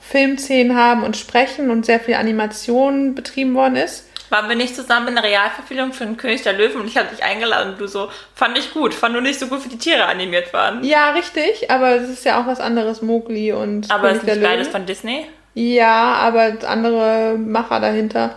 [0.01, 4.07] Filmszenen haben und sprechen und sehr viel Animation betrieben worden ist.
[4.31, 7.09] Waren wir nicht zusammen in der Realverfilmung für den König der Löwen und ich habe
[7.09, 9.79] dich eingeladen und du so, fand ich gut, fand nur nicht so gut, wie die
[9.79, 10.85] Tiere animiert waren.
[10.85, 14.43] Ja, richtig, aber es ist ja auch was anderes, Mowgli und Aber König ist nicht
[14.43, 15.27] beides von Disney?
[15.55, 18.35] Ja, aber andere Macher dahinter.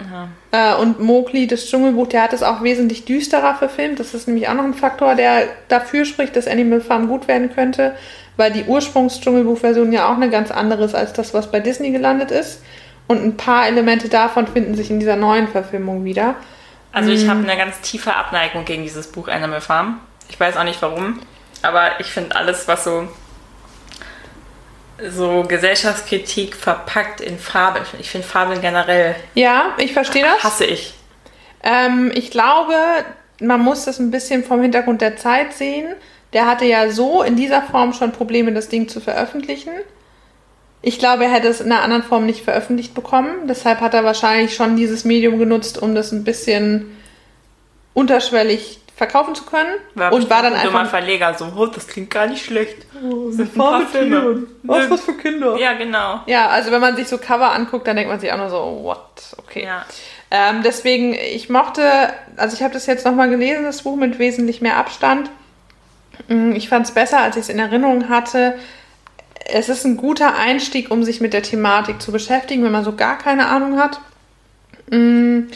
[0.52, 4.00] Äh, und Mowgli, das Dschungelbuch, der hat es auch wesentlich düsterer verfilmt.
[4.00, 7.54] Das ist nämlich auch noch ein Faktor, der dafür spricht, dass Animal Farm gut werden
[7.54, 7.96] könnte,
[8.38, 12.32] weil die Ursprungs-Dschungelbuch-Version ja auch eine ganz andere ist als das, was bei Disney gelandet
[12.32, 12.64] ist.
[13.08, 16.36] Und ein paar Elemente davon finden sich in dieser neuen Verfilmung wieder.
[16.94, 20.00] Also ich habe eine ganz tiefe Abneigung gegen dieses Buch Animal Farm.
[20.30, 21.20] Ich weiß auch nicht warum,
[21.62, 23.08] aber ich finde alles, was so
[25.10, 27.86] so Gesellschaftskritik verpackt in Fabeln.
[28.00, 30.44] Ich finde Fabeln generell Ja, ich verstehe das.
[30.44, 30.94] hasse ich.
[31.64, 32.74] Ähm, ich glaube,
[33.40, 35.88] man muss das ein bisschen vom Hintergrund der Zeit sehen.
[36.34, 39.72] Der hatte ja so in dieser Form schon Probleme, das Ding zu veröffentlichen.
[40.82, 43.48] Ich glaube, er hätte es in einer anderen Form nicht veröffentlicht bekommen.
[43.48, 46.98] Deshalb hat er wahrscheinlich schon dieses Medium genutzt, um das ein bisschen
[47.94, 49.74] unterschwellig verkaufen zu können.
[50.12, 52.86] und war dann einfach Verleger, so, oh, das klingt gar nicht schlecht.
[53.04, 54.44] Oh, sind ein paar Filme.
[54.62, 55.58] Was, was für Kinder.
[55.58, 56.22] Ja, genau.
[56.28, 58.80] Ja, also wenn man sich so Cover anguckt, dann denkt man sich auch nur so,
[58.84, 59.00] what?
[59.38, 59.64] Okay.
[59.66, 59.86] Ja.
[60.30, 61.82] Ähm, deswegen, ich mochte,
[62.38, 65.32] also ich habe das jetzt nochmal gelesen, das Buch mit wesentlich mehr Abstand.
[66.28, 68.54] Mm, Ich fand es besser, als ich es in Erinnerung hatte.
[69.52, 72.96] Es ist ein guter Einstieg, um sich mit der Thematik zu beschäftigen, wenn man so
[72.96, 74.00] gar keine Ahnung hat.
[74.92, 75.48] Mm,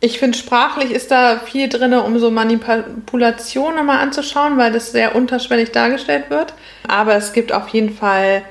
[0.00, 5.16] Ich finde, sprachlich ist da viel drin, um so Manipulationen mal anzuschauen, weil das sehr
[5.16, 6.52] unterschwellig dargestellt wird.
[6.86, 8.42] Aber es gibt auf jeden Fall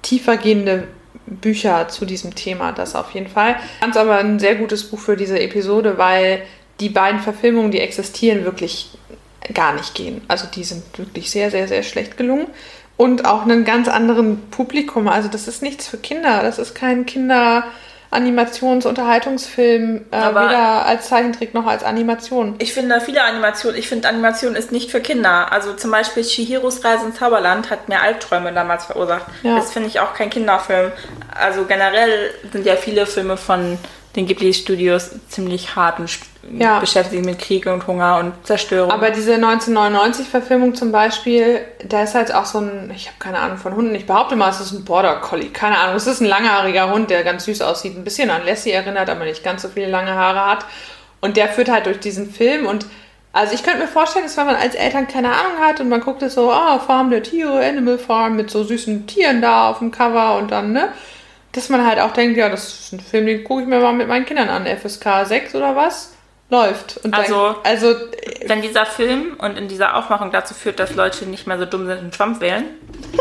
[0.00, 0.88] tiefergehende
[1.26, 3.56] Bücher zu diesem Thema, das auf jeden Fall.
[3.80, 6.42] Ganz aber ein sehr gutes Buch für diese Episode, weil
[6.80, 8.90] die beiden Verfilmungen, die existieren, wirklich
[9.54, 10.22] gar nicht gehen.
[10.28, 12.46] Also die sind wirklich sehr, sehr, sehr schlecht gelungen.
[12.96, 15.08] Und auch einen ganz anderen Publikum.
[15.08, 16.42] Also das ist nichts für Kinder.
[16.42, 17.06] Das ist kein
[18.12, 22.54] Kinder-Animations-Unterhaltungsfilm, äh, Aber- weder als Zeichentrick noch als Animation.
[22.58, 25.50] Ich finde viele Animationen, ich finde Animation ist nicht für Kinder.
[25.52, 29.26] Also zum Beispiel Chihiros Reise ins Zauberland hat mir Albträume damals verursacht.
[29.42, 29.56] Ja.
[29.56, 30.92] Das finde ich auch kein Kinderfilm.
[31.38, 33.78] Also generell sind ja viele Filme von
[34.16, 36.10] den Ghibli-Studios ziemlich hart und
[36.58, 36.80] Ja.
[36.80, 38.90] beschäftigen sich mit Krieg und Hunger und Zerstörung.
[38.90, 43.56] Aber diese 1999-Verfilmung zum Beispiel, da ist halt auch so ein, ich habe keine Ahnung
[43.58, 46.26] von Hunden, ich behaupte mal, es ist ein Border Collie, keine Ahnung, es ist ein
[46.26, 49.68] langhaariger Hund, der ganz süß aussieht, ein bisschen an Lassie erinnert, aber nicht ganz so
[49.68, 50.66] viele lange Haare hat.
[51.20, 52.86] Und der führt halt durch diesen Film und
[53.34, 56.00] also ich könnte mir vorstellen, dass wenn man als Eltern keine Ahnung hat und man
[56.02, 59.78] guckt es so, ah, Farm der Tiere, Animal Farm mit so süßen Tieren da auf
[59.78, 60.88] dem Cover und dann, ne,
[61.52, 63.92] dass man halt auch denkt, ja, das ist ein Film, den gucke ich mir mal
[63.92, 66.12] mit meinen Kindern an, FSK 6 oder was,
[66.50, 66.98] läuft.
[67.04, 67.94] Und Also- dann, also
[68.46, 71.86] Wenn dieser Film und in dieser Aufmachung dazu führt, dass Leute nicht mehr so dumm
[71.86, 72.64] sind und Trump wählen,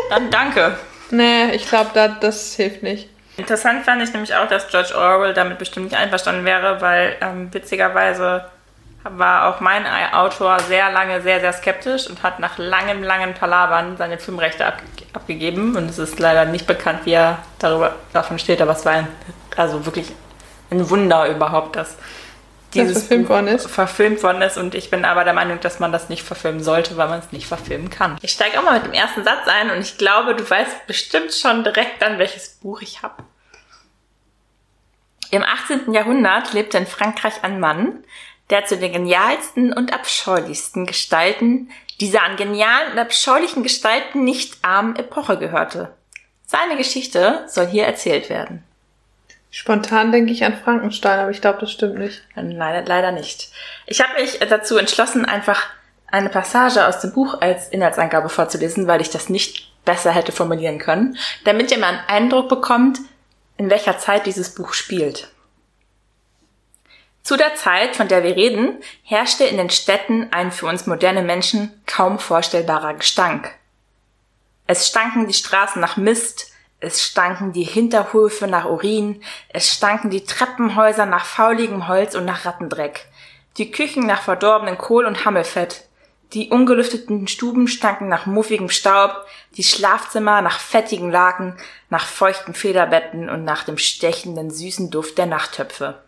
[0.09, 0.77] dann danke.
[1.11, 3.09] Nee, ich glaube, da, das hilft nicht.
[3.37, 7.53] Interessant fand ich nämlich auch, dass George Orwell damit bestimmt nicht einverstanden wäre, weil ähm,
[7.53, 8.45] witzigerweise
[9.03, 13.97] war auch mein Autor sehr lange sehr, sehr skeptisch und hat nach langem, langen Palabern
[13.97, 14.81] seine Filmrechte ab,
[15.13, 15.75] abgegeben.
[15.75, 19.07] Und es ist leider nicht bekannt, wie er darüber, davon steht, aber es war ein,
[19.57, 20.11] also wirklich
[20.69, 21.97] ein Wunder überhaupt, dass
[22.73, 23.69] dieses verfilmt Buch worden ist.
[23.69, 24.57] verfilmt worden ist.
[24.57, 27.31] Und ich bin aber der Meinung, dass man das nicht verfilmen sollte, weil man es
[27.31, 28.17] nicht verfilmen kann.
[28.21, 31.33] Ich steige auch mal mit dem ersten Satz ein und ich glaube, du weißt bestimmt
[31.33, 33.23] schon direkt dann, welches Buch ich habe.
[35.31, 35.93] Im 18.
[35.93, 38.03] Jahrhundert lebte in Frankreich ein Mann,
[38.51, 44.95] der zu den genialsten und abscheulichsten Gestalten dieser an genialen und abscheulichen Gestalten nicht armen
[44.95, 45.93] Epoche gehörte.
[46.45, 48.63] Seine Geschichte soll hier erzählt werden.
[49.51, 52.21] Spontan denke ich an Frankenstein, aber ich glaube, das stimmt nicht.
[52.35, 53.51] Leider, leider nicht.
[53.85, 55.67] Ich habe mich dazu entschlossen, einfach
[56.07, 60.77] eine Passage aus dem Buch als Inhaltsangabe vorzulesen, weil ich das nicht besser hätte formulieren
[60.77, 62.99] können, damit ihr mal einen Eindruck bekommt,
[63.57, 65.29] in welcher Zeit dieses Buch spielt.
[67.23, 71.21] Zu der Zeit, von der wir reden, herrschte in den Städten ein für uns moderne
[71.21, 73.51] Menschen kaum vorstellbarer Gestank.
[74.65, 80.25] Es stanken die Straßen nach Mist, es stanken die Hinterhöfe nach Urin, es stanken die
[80.25, 83.05] Treppenhäuser nach fauligem Holz und nach Rattendreck,
[83.57, 85.85] die Küchen nach verdorbenen Kohl und Hammelfett,
[86.33, 89.25] die ungelüfteten Stuben stanken nach muffigem Staub,
[89.57, 91.57] die Schlafzimmer nach fettigen Laken,
[91.89, 96.01] nach feuchten Federbetten und nach dem stechenden süßen Duft der Nachttöpfe.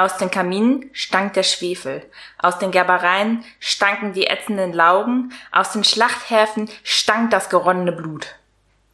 [0.00, 2.02] Aus den Kaminen stank der Schwefel,
[2.38, 8.28] aus den Gerbereien stanken die ätzenden Laugen, aus den Schlachthäfen stank das geronnene Blut.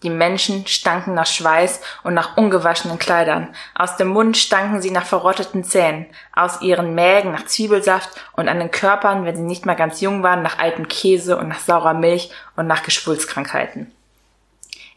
[0.03, 5.07] Die Menschen stanken nach Schweiß und nach ungewaschenen Kleidern, aus dem Mund stanken sie nach
[5.07, 9.77] verrotteten Zähnen, aus ihren Mägen nach Zwiebelsaft und an den Körpern, wenn sie nicht mehr
[9.77, 13.92] ganz jung waren, nach altem Käse und nach saurer Milch und nach Geschwulskrankheiten.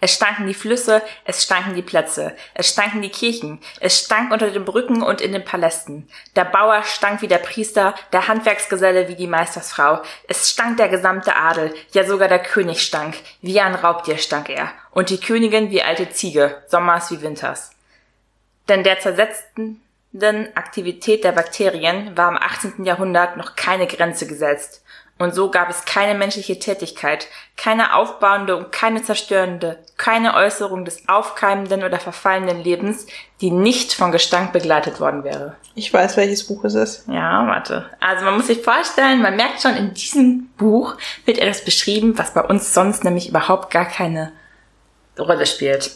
[0.02, 4.50] Es stanken die Flüsse, es stanken die Plätze, es stanken die Kirchen, es stank unter
[4.50, 6.10] den Brücken und in den Palästen.
[6.36, 10.02] Der Bauer stank wie der Priester, der Handwerksgeselle wie die Meistersfrau.
[10.28, 14.72] Es stank der gesamte Adel, ja sogar der König stank, wie ein Raubtier stank er,
[14.92, 17.72] und die Königin wie alte Ziege, sommers wie winters.
[18.70, 22.86] Denn der zersetzenden Aktivität der Bakterien war im 18.
[22.86, 24.84] Jahrhundert noch keine Grenze gesetzt.
[25.20, 27.28] Und so gab es keine menschliche Tätigkeit,
[27.58, 33.06] keine aufbauende und keine zerstörende, keine Äußerung des aufkeimenden oder verfallenden Lebens,
[33.42, 35.58] die nicht von Gestank begleitet worden wäre.
[35.76, 37.06] Ich weiß, welches Buch es ist.
[37.10, 37.90] Ja, warte.
[38.00, 42.34] Also man muss sich vorstellen, man merkt schon, in diesem Buch wird etwas beschrieben, was
[42.34, 44.32] bei uns sonst nämlich überhaupt gar keine
[45.20, 45.92] Rolle spielt.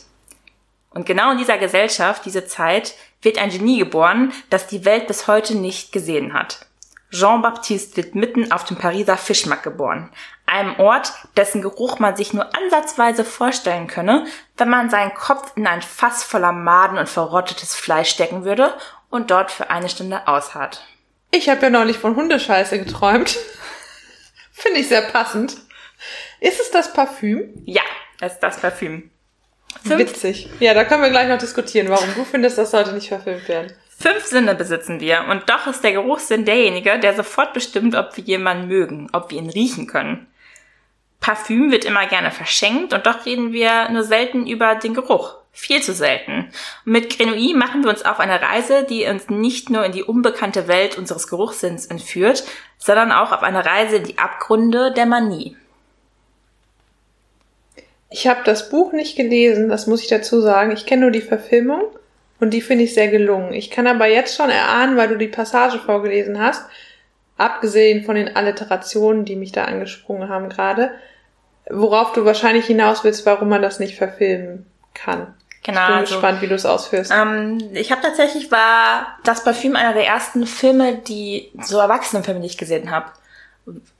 [0.89, 5.27] Und genau in dieser Gesellschaft, diese Zeit, wird ein Genie geboren, das die Welt bis
[5.27, 6.65] heute nicht gesehen hat.
[7.13, 10.09] Jean-Baptiste wird mitten auf dem Pariser Fischmarkt geboren,
[10.47, 14.25] einem Ort, dessen Geruch man sich nur ansatzweise vorstellen könne,
[14.57, 18.73] wenn man seinen Kopf in ein Fass voller Maden und verrottetes Fleisch stecken würde
[19.09, 20.85] und dort für eine Stunde ausharrt.
[21.31, 23.37] Ich habe ja neulich von Hundescheiße geträumt.
[24.51, 25.55] Finde ich sehr passend.
[26.39, 27.61] Ist es das Parfüm?
[27.65, 27.83] Ja,
[28.19, 29.11] das ist das Parfüm.
[29.83, 30.49] Fünf Witzig.
[30.59, 33.73] Ja, da können wir gleich noch diskutieren, warum du findest, das sollte nicht verfilmt werden.
[34.03, 38.23] Fünf Sinne besitzen wir und doch ist der Geruchssinn derjenige, der sofort bestimmt, ob wir
[38.25, 40.27] jemanden mögen, ob wir ihn riechen können.
[41.21, 45.35] Parfüm wird immer gerne verschenkt und doch reden wir nur selten über den Geruch.
[45.53, 46.51] Viel zu selten.
[46.85, 50.03] Und mit Grenouille machen wir uns auf eine Reise, die uns nicht nur in die
[50.03, 52.43] unbekannte Welt unseres Geruchssinns entführt,
[52.77, 55.55] sondern auch auf eine Reise in die Abgründe der Manie.
[58.09, 60.73] Ich habe das Buch nicht gelesen, das muss ich dazu sagen.
[60.73, 61.83] Ich kenne nur die Verfilmung
[62.43, 63.53] und die finde ich sehr gelungen.
[63.53, 66.65] Ich kann aber jetzt schon erahnen, weil du die Passage vorgelesen hast,
[67.37, 70.91] abgesehen von den Alliterationen, die mich da angesprungen haben gerade,
[71.69, 75.33] worauf du wahrscheinlich hinaus willst, warum man das nicht verfilmen kann.
[75.63, 75.79] Genau.
[75.79, 77.13] Ich bin also, gespannt, wie du es ausführst.
[77.15, 82.47] Ähm, ich habe tatsächlich war das Parfüm einer der ersten Filme, die so Erwachsenenfilme, die
[82.47, 83.05] ich gesehen habe.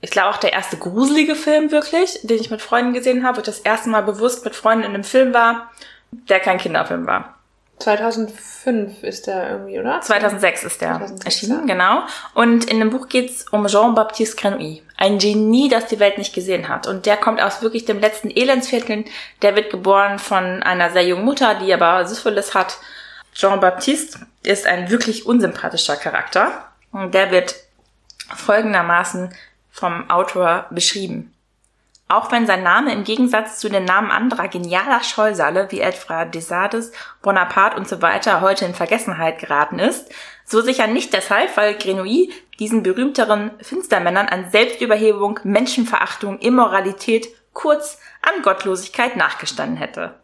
[0.02, 3.40] Ich glaube auch der erste gruselige Film wirklich, den ich mit Freunden gesehen habe, wo
[3.40, 5.70] ich das erste Mal bewusst mit Freunden in einem Film war,
[6.10, 7.33] der kein Kinderfilm war.
[7.78, 10.00] 2005 ist der irgendwie, oder?
[10.00, 11.74] 2006 ist der 2006, erschienen, ja.
[11.74, 12.02] genau.
[12.34, 14.82] Und in dem Buch geht's um Jean-Baptiste Grenouille.
[14.96, 16.86] Ein Genie, das die Welt nicht gesehen hat.
[16.86, 19.04] Und der kommt aus wirklich dem letzten Elendsviertel.
[19.42, 22.78] Der wird geboren von einer sehr jungen Mutter, die aber Syphilis hat.
[23.34, 26.68] Jean-Baptiste ist ein wirklich unsympathischer Charakter.
[26.92, 27.56] Und der wird
[28.34, 29.34] folgendermaßen
[29.72, 31.33] vom Autor beschrieben.
[32.06, 36.92] Auch wenn sein Name im Gegensatz zu den Namen anderer genialer Scheusale wie etwa Desades,
[37.22, 40.10] Bonaparte und so weiter heute in Vergessenheit geraten ist,
[40.44, 48.42] so sicher nicht deshalb, weil Grenouille diesen berühmteren Finstermännern an Selbstüberhebung, Menschenverachtung, Immoralität, kurz an
[48.42, 50.14] Gottlosigkeit nachgestanden hätte.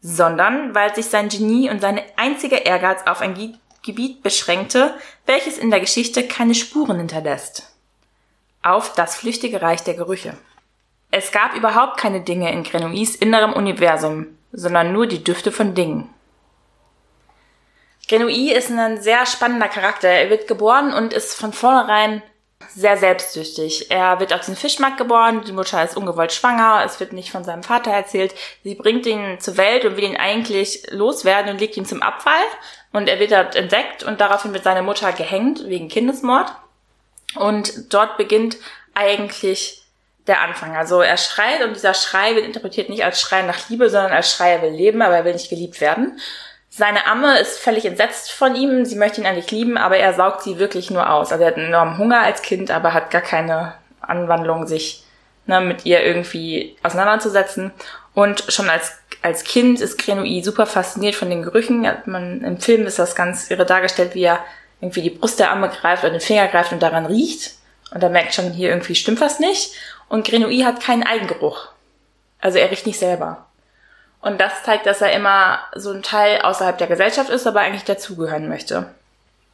[0.00, 4.94] Sondern weil sich sein Genie und seine einzige Ehrgeiz auf ein Gebiet beschränkte,
[5.26, 7.72] welches in der Geschichte keine Spuren hinterlässt.
[8.62, 10.36] Auf das flüchtige Reich der Gerüche.
[11.18, 16.12] Es gab überhaupt keine Dinge in Grenouilles innerem Universum, sondern nur die Düfte von Dingen.
[18.06, 20.08] Grenouille ist ein sehr spannender Charakter.
[20.08, 22.22] Er wird geboren und ist von vornherein
[22.68, 23.90] sehr selbstsüchtig.
[23.90, 27.44] Er wird auf den Fischmarkt geboren, die Mutter ist ungewollt schwanger, es wird nicht von
[27.44, 28.34] seinem Vater erzählt.
[28.62, 32.44] Sie bringt ihn zur Welt und will ihn eigentlich loswerden und legt ihn zum Abfall.
[32.92, 36.52] Und er wird dort entdeckt und daraufhin wird seine Mutter gehängt wegen Kindesmord.
[37.36, 38.58] Und dort beginnt
[38.92, 39.85] eigentlich
[40.26, 40.76] der Anfang.
[40.76, 44.32] Also er schreit und dieser Schrei wird interpretiert nicht als Schrei nach Liebe, sondern als
[44.32, 46.18] Schrei, er will leben, aber er will nicht geliebt werden.
[46.68, 50.42] Seine Amme ist völlig entsetzt von ihm, sie möchte ihn eigentlich lieben, aber er saugt
[50.42, 51.32] sie wirklich nur aus.
[51.32, 55.04] Also er hat enormen Hunger als Kind, aber hat gar keine Anwandlung, sich
[55.46, 57.72] ne, mit ihr irgendwie auseinanderzusetzen.
[58.14, 61.86] Und schon als, als Kind ist Grenouille super fasziniert von den Gerüchen.
[62.06, 64.40] Man, Im Film ist das ganz irre dargestellt, wie er
[64.80, 67.52] irgendwie die Brust der Amme greift oder den Finger greift und daran riecht.
[67.90, 69.72] Und er merkt schon, hier irgendwie stimmt was nicht.
[70.08, 71.68] Und Grenouille hat keinen Eigengeruch.
[72.40, 73.46] Also er riecht nicht selber.
[74.20, 77.84] Und das zeigt, dass er immer so ein Teil außerhalb der Gesellschaft ist, aber eigentlich
[77.84, 78.86] dazugehören möchte.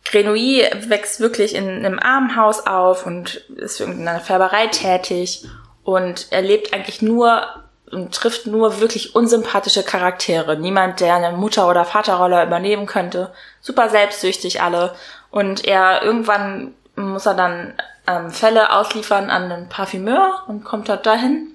[0.05, 5.47] Grenouille wächst wirklich in einem Armenhaus auf und ist in einer Färberei tätig
[5.85, 7.47] und er lebt eigentlich nur
[7.91, 10.57] und trifft nur wirklich unsympathische Charaktere.
[10.57, 13.31] Niemand, der eine Mutter- oder Vaterrolle übernehmen könnte.
[13.61, 14.95] Super selbstsüchtig alle.
[15.31, 17.75] Und er irgendwann muss er dann
[18.07, 21.49] ähm, Fälle ausliefern an einen Parfümeur und kommt dort dahin.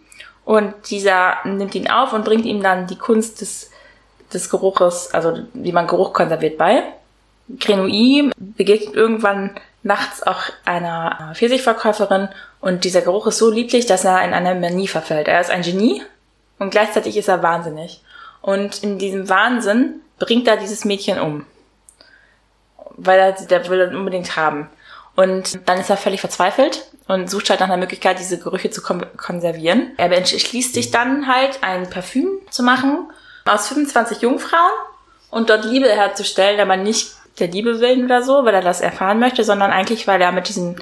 [0.46, 3.70] Und dieser nimmt ihn auf und bringt ihm dann die Kunst des,
[4.34, 6.84] des Geruches, also wie man Geruch konserviert bei.
[7.60, 12.30] Grenouille begegnet irgendwann nachts auch einer Pfirsichverkäuferin
[12.60, 15.28] und dieser Geruch ist so lieblich, dass er in eine Manie verfällt.
[15.28, 16.02] Er ist ein Genie
[16.60, 18.02] und gleichzeitig ist er wahnsinnig.
[18.42, 21.46] Und in diesem Wahnsinn bringt er dieses Mädchen um.
[22.96, 24.70] Weil er, der will er unbedingt haben.
[25.18, 28.84] Und dann ist er völlig verzweifelt und sucht halt nach einer Möglichkeit, diese Gerüche zu
[28.84, 29.94] konservieren.
[29.98, 33.10] Er entschließt sich dann halt, ein Parfüm zu machen
[33.46, 34.72] aus 25 Jungfrauen
[35.32, 39.18] und dort Liebe herzustellen, aber nicht der Liebe willen oder so, weil er das erfahren
[39.18, 40.76] möchte, sondern eigentlich, weil er mit diesen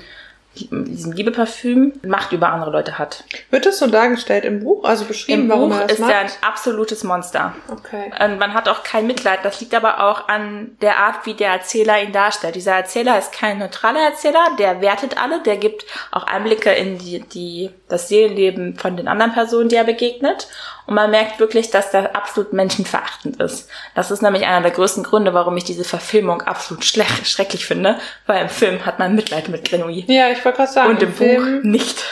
[0.56, 3.24] diesem Liebeparfüm Macht über andere Leute hat.
[3.50, 6.12] Wird das so dargestellt im Buch, also beschrieben, Im warum Buch er das ist macht?
[6.12, 7.54] er ein absolutes Monster.
[7.72, 8.12] okay.
[8.24, 9.40] Und man hat auch kein Mitleid.
[9.44, 12.56] Das liegt aber auch an der Art, wie der Erzähler ihn darstellt.
[12.56, 17.20] Dieser Erzähler ist kein neutraler Erzähler, der wertet alle, der gibt auch Einblicke in die,
[17.22, 20.48] die, das Seelenleben von den anderen Personen, die er begegnet.
[20.88, 23.70] Und man merkt wirklich, dass der absolut menschenverachtend ist.
[23.96, 28.44] Das ist nämlich einer der größten Gründe, warum ich diese Verfilmung absolut schrecklich finde, weil
[28.44, 30.06] im Film hat man Mitleid mit Grenouille.
[30.08, 32.04] Ja, ich wollte gerade sagen, Und im, Film, Buch nicht.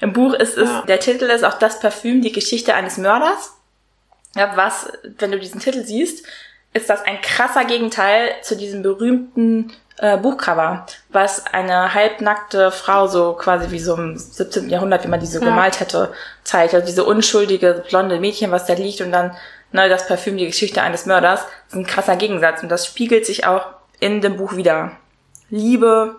[0.00, 0.82] Im Buch ist es, Ja.
[0.82, 3.54] der Titel ist auch das Parfüm, die Geschichte eines Mörders.
[4.36, 6.24] Ja, was, wenn du diesen Titel siehst,
[6.72, 13.34] ist das ein krasser Gegenteil zu diesem berühmten äh, Buchcover, was eine halbnackte Frau so
[13.34, 14.70] quasi wie so im 17.
[14.70, 15.44] Jahrhundert, wie man diese Ja.
[15.44, 16.74] gemalt hätte, zeigt.
[16.74, 19.36] Also diese unschuldige blonde Mädchen, was da liegt und dann
[19.72, 23.46] ne, das Parfüm, die Geschichte eines Mörders, ist ein krasser Gegensatz und das spiegelt sich
[23.46, 23.66] auch
[23.98, 24.92] in dem Buch wieder.
[25.50, 26.16] Liebe,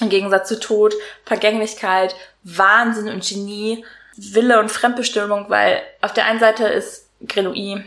[0.00, 0.92] im Gegensatz zu Tod,
[1.24, 3.84] Vergänglichkeit, Wahnsinn und Genie,
[4.16, 7.84] Wille und Fremdbestimmung, weil auf der einen Seite ist Grenouille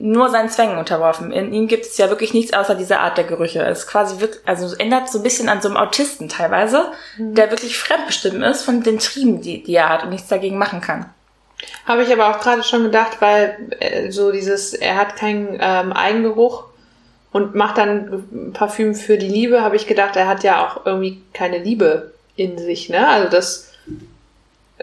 [0.00, 1.30] nur seinen Zwängen unterworfen.
[1.30, 3.62] In ihm gibt es ja wirklich nichts außer dieser Art der Gerüche.
[3.62, 6.90] Es ist quasi wirklich, also es ändert so ein bisschen an so einem Autisten teilweise,
[7.18, 10.80] der wirklich fremdbestimmt ist von den Trieben, die, die er hat und nichts dagegen machen
[10.80, 11.04] kann.
[11.84, 15.92] Habe ich aber auch gerade schon gedacht, weil äh, so dieses, er hat keinen ähm,
[15.92, 16.64] Eigengeruch
[17.30, 21.20] und macht dann Parfüm für die Liebe, habe ich gedacht, er hat ja auch irgendwie
[21.34, 23.06] keine Liebe in sich, ne?
[23.06, 23.72] Also das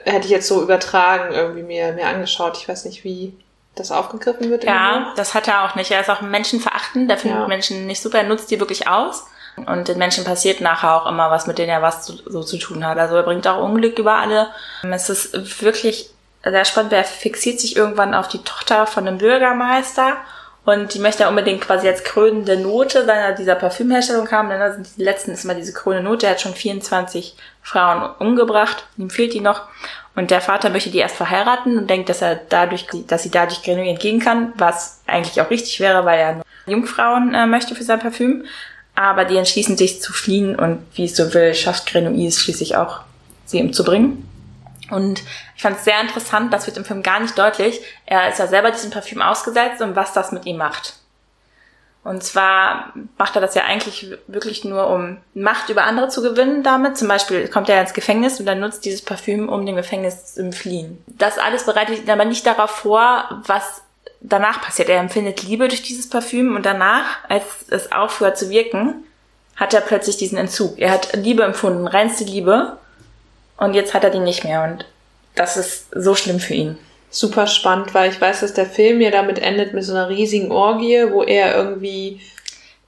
[0.03, 2.57] hätte ich jetzt so übertragen, irgendwie mir, mir angeschaut.
[2.57, 3.33] Ich weiß nicht, wie
[3.79, 4.63] das aufgegriffen wird.
[4.63, 5.15] Ja, Buch.
[5.15, 5.91] das hat er auch nicht.
[5.91, 7.47] Er ist auch menschenverachtend, der findet Ja.
[7.47, 9.25] Menschen nicht super, er nutzt die wirklich aus.
[9.65, 12.57] Und den Menschen passiert nachher auch immer was, mit denen er was zu, so zu
[12.57, 12.99] tun hat.
[12.99, 14.49] Also er bringt auch Unglück über alle.
[14.91, 16.11] Es ist wirklich
[16.43, 20.17] sehr spannend, er fixiert sich irgendwann auf die Tochter von einem Bürgermeister
[20.67, 24.73] und die möchte er unbedingt quasi als krönende Note seiner dieser Parfümherstellung haben, denn da
[24.73, 26.25] sind die letzten ist mal diese krönende Note.
[26.25, 29.61] Er hat schon 24 Frauen umgebracht, ihm fehlt die noch.
[30.17, 33.61] Und der Vater möchte die erst verheiraten und denkt, dass er dadurch, dass sie dadurch
[33.61, 37.83] Grenouille entgehen kann, was eigentlich auch richtig wäre, weil er nur Jungfrauen äh, möchte für
[37.83, 38.43] sein Parfüm.
[38.95, 42.75] Aber die entschließen sich zu fliehen und wie es so will, schafft Grenouille es schließlich
[42.75, 43.01] auch,
[43.45, 44.27] sie umzubringen.
[44.89, 45.21] Und
[45.55, 47.79] ich fand es sehr interessant, das wird im Film gar nicht deutlich.
[48.07, 50.96] Er ist ja selber diesem Parfüm ausgesetzt und was das mit ihm macht.
[52.07, 56.63] Und zwar macht er das ja eigentlich wirklich nur, um Macht über andere zu gewinnen
[56.63, 56.97] damit.
[56.97, 60.41] Zum Beispiel kommt er ins Gefängnis und dann nutzt dieses Parfüm, um dem Gefängnis zu
[60.41, 61.03] entfliehen.
[61.07, 63.81] Das alles bereitet ihn aber nicht darauf vor, was
[64.21, 64.87] danach passiert.
[64.87, 69.03] Er empfindet Liebe durch dieses Parfüm und danach, als es aufhört zu wirken,
[69.57, 70.79] hat er plötzlich diesen Entzug.
[70.79, 72.77] Er hat Liebe empfunden, reinste Liebe
[73.57, 74.85] und jetzt hat er die nicht mehr und
[75.35, 76.77] das ist so schlimm für ihn.
[77.09, 80.51] Super spannend, weil ich weiß, dass der Film ja damit endet mit so einer riesigen
[80.51, 82.19] Orgie, wo er irgendwie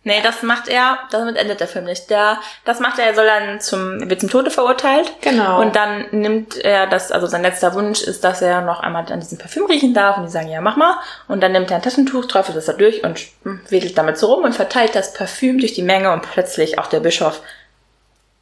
[0.09, 2.09] Nee, das macht er, damit endet der Film nicht.
[2.09, 5.11] Der, das macht er, er soll dann zum, wird zum Tode verurteilt.
[5.20, 5.59] Genau.
[5.59, 9.20] Und dann nimmt er das, also sein letzter Wunsch ist, dass er noch einmal an
[9.20, 10.95] diesem Parfüm riechen darf und die sagen, ja, mach mal.
[11.28, 13.20] Und dann nimmt er ein Taschentuch, träufelt das da durch und
[13.70, 17.01] wedelt damit so rum und verteilt das Parfüm durch die Menge und plötzlich auch der
[17.01, 17.41] Bischof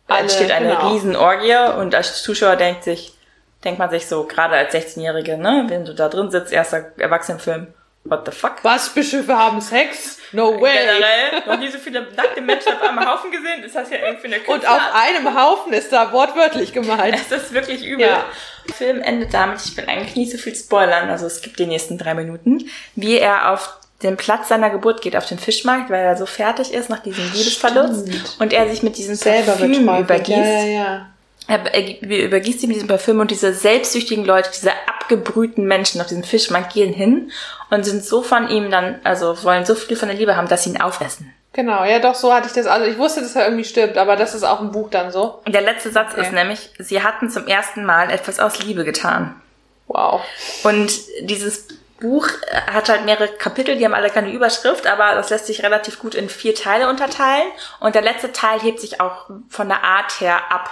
[0.08, 0.94] Alle, entsteht eine genau.
[0.94, 3.17] Riesenorgie und als Zuschauer denkt sich,
[3.64, 7.68] denkt man sich so, gerade als 16-Jährige, ne, wenn du da drin sitzt, erster Erwachsenenfilm,
[8.04, 8.56] what the fuck?
[8.64, 10.18] Was, Bischöfe haben Sex?
[10.32, 10.74] No way.
[10.78, 13.64] Generell noch nie so viele nackte Menschen auf einem Haufen gesehen.
[13.64, 17.16] Ist das ja irgendwie eine Und Künstler- auf einem Haufen ist da wortwörtlich gemeint.
[17.16, 18.06] Es ist wirklich übel.
[18.08, 18.26] Ja.
[18.68, 21.66] Der Film endet damit, ich will eigentlich nicht so viel spoilern, also es gibt die
[21.66, 26.04] nächsten drei Minuten, wie er auf den Platz seiner Geburt geht, auf den Fischmarkt, weil
[26.06, 28.36] er so fertig ist nach diesem Liebesverlust Stimmt.
[28.40, 30.30] und er sich mit diesem Selber Parfüm übergießt.
[30.38, 31.10] Ja, ja, ja.
[31.48, 36.08] Er er übergießt sie mit diesem Parfüm und diese selbstsüchtigen Leute, diese abgebrühten Menschen auf
[36.08, 37.32] diesem Fischmarkt gehen hin
[37.70, 40.64] und sind so von ihm dann, also wollen so viel von der Liebe haben, dass
[40.64, 41.34] sie ihn aufessen.
[41.54, 42.68] Genau, ja doch, so hatte ich das.
[42.68, 45.42] Also ich wusste, dass er irgendwie stirbt, aber das ist auch im Buch dann so.
[45.48, 46.22] Der letzte Satz Okay.
[46.22, 49.42] ist nämlich, sie hatten zum ersten Mal etwas aus Liebe getan.
[49.88, 50.22] Wow.
[50.64, 50.92] Und
[51.22, 51.68] dieses
[52.00, 55.64] Buch äh, hat halt mehrere Kapitel, die haben alle keine Überschrift, aber das lässt sich
[55.64, 57.48] relativ gut in vier Teile unterteilen.
[57.80, 60.70] Und der letzte Teil hebt sich auch von der Art her ab,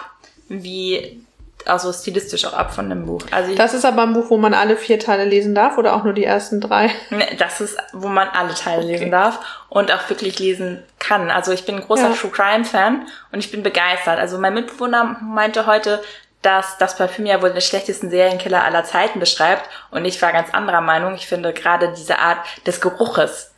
[0.48, 1.22] wie,
[1.66, 3.22] also stilistisch auch ab von dem Buch.
[3.32, 6.04] Also Das ist aber ein Buch, wo man alle vier Teile lesen darf oder auch
[6.04, 6.92] nur die ersten drei.
[7.40, 9.40] Das ist, wo man alle Teile lesen darf
[9.70, 11.32] und auch wirklich lesen kann.
[11.32, 12.16] Also ich bin ein großer Ja.
[12.16, 14.20] True Crime Fan und ich bin begeistert.
[14.20, 16.02] Also mein Mitbewohner meinte heute,
[16.42, 20.54] dass das Parfüm ja wohl den schlechtesten Serienkiller aller Zeiten beschreibt und ich war ganz
[20.54, 21.16] anderer Meinung.
[21.16, 22.38] Ich finde gerade diese Art
[22.68, 23.52] des Geruches,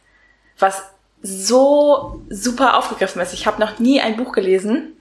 [0.57, 0.83] was
[1.21, 3.33] so super aufgegriffen ist.
[3.33, 4.96] Ich habe noch nie ein Buch gelesen,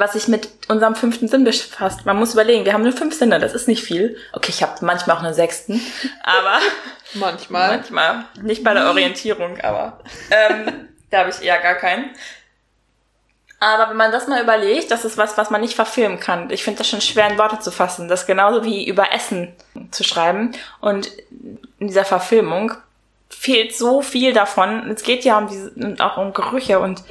[0.00, 2.06] was sich mit unserem fünften Sinn befasst.
[2.06, 4.16] Man muss überlegen, wir haben nur fünf Sinne, das ist nicht viel.
[4.32, 5.80] Okay, ich habe manchmal auch einen sechsten,
[6.22, 6.58] aber
[7.14, 7.76] Manchmal.
[7.76, 8.24] Manchmal.
[8.40, 12.10] Nicht bei der Orientierung, aber ähm, da habe ich eher gar keinen.
[13.60, 16.50] Aber wenn man das mal überlegt, das ist was, was man nicht verfilmen kann.
[16.50, 18.08] Ich finde das schon schwer in Worte zu fassen.
[18.08, 19.54] Das genauso wie über Essen
[19.92, 20.52] zu schreiben.
[20.80, 21.12] Und
[21.78, 22.72] in dieser Verfilmung
[23.34, 24.90] fehlt so viel davon.
[24.90, 25.72] Es geht ja um diese,
[26.04, 27.02] auch um Gerüche und.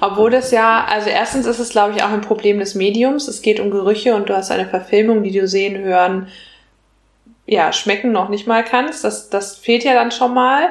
[0.00, 3.28] Obwohl das ja, also erstens ist es, glaube ich, auch ein Problem des Mediums.
[3.28, 6.28] Es geht um Gerüche und du hast eine Verfilmung, die du sehen, hören,
[7.46, 9.04] ja, schmecken noch nicht mal kannst.
[9.04, 10.70] Das, das fehlt ja dann schon mal.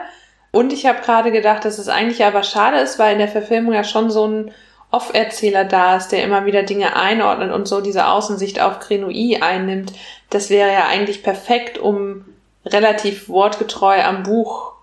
[0.51, 3.73] Und ich habe gerade gedacht, dass es eigentlich aber schade ist, weil in der Verfilmung
[3.73, 4.51] ja schon so ein
[4.91, 9.91] Off-Erzähler da ist, der immer wieder Dinge einordnet und so diese Außensicht auf Grenouille einnimmt,
[10.29, 12.25] das wäre ja eigentlich perfekt, um
[12.65, 14.74] relativ wortgetreu am Buch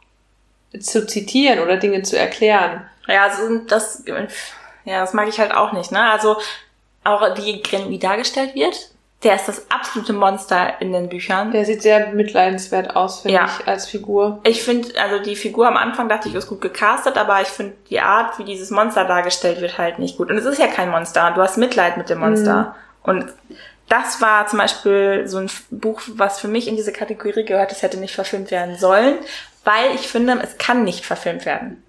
[0.80, 2.86] zu zitieren oder Dinge zu erklären.
[3.08, 4.04] Ja, also das,
[4.84, 6.10] ja, das mag ich halt auch nicht, ne?
[6.10, 6.36] Also
[7.04, 8.90] auch wie Grenouille dargestellt wird,
[9.22, 11.52] der ist das absolute Monster in den Büchern.
[11.52, 13.46] Der sieht sehr mitleidenswert aus, finde ja.
[13.46, 14.40] ich, als Figur.
[14.44, 17.74] Ich finde, also die Figur am Anfang dachte ich, ist gut gecastet, aber ich finde
[17.88, 20.30] die Art, wie dieses Monster dargestellt wird, halt nicht gut.
[20.30, 21.32] Und es ist ja kein Monster.
[21.34, 22.74] Du hast Mitleid mit dem Monster.
[23.04, 23.10] Mhm.
[23.10, 23.32] Und
[23.88, 27.82] das war zum Beispiel so ein Buch, was für mich in diese Kategorie gehört, es
[27.82, 29.16] hätte nicht verfilmt werden sollen,
[29.64, 31.82] weil ich finde, es kann nicht verfilmt werden.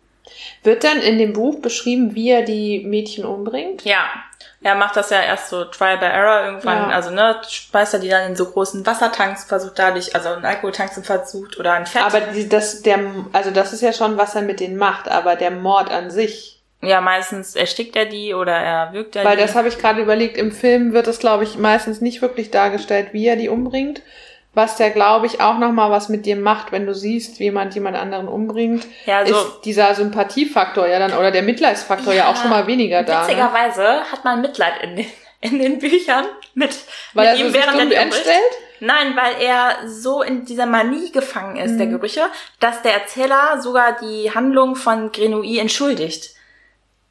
[0.63, 3.83] Wird dann in dem Buch beschrieben, wie er die Mädchen umbringt?
[3.83, 4.05] Ja,
[4.61, 6.95] er macht das ja erst so Trial by Error irgendwann, ja.
[6.95, 10.93] also ne, speist er die dann in so großen Wassertanks, versucht dadurch, also einen Alkoholtank
[11.03, 12.03] versucht oder ein Fett.
[12.03, 12.99] Aber die, das, der,
[13.33, 16.61] also das ist ja schon, was er mit denen macht, aber der Mord an sich.
[16.81, 19.41] Ja, meistens erstickt er die oder er wirkt er Weil die.
[19.41, 23.09] das habe ich gerade überlegt, im Film wird es, glaube ich, meistens nicht wirklich dargestellt,
[23.11, 24.01] wie er die umbringt
[24.53, 27.73] was der, glaube ich, auch nochmal was mit dir macht, wenn du siehst, wie jemand
[27.73, 32.31] jemand anderen umbringt, ja, also, ist dieser Sympathiefaktor ja dann oder der Mitleidsfaktor ja, ja
[32.31, 33.21] auch schon mal weniger da.
[33.21, 33.27] Ne?
[33.27, 34.11] Witzigerweise ne?
[34.11, 35.05] hat man Mitleid in den,
[35.41, 36.77] in den Büchern mit,
[37.13, 38.37] weil mit er ihm, während er entstellt?
[38.79, 41.77] Nein, weil er so in dieser Manie gefangen ist, mhm.
[41.79, 42.21] der Gerüche,
[42.59, 46.35] dass der Erzähler sogar die Handlung von Grenouille entschuldigt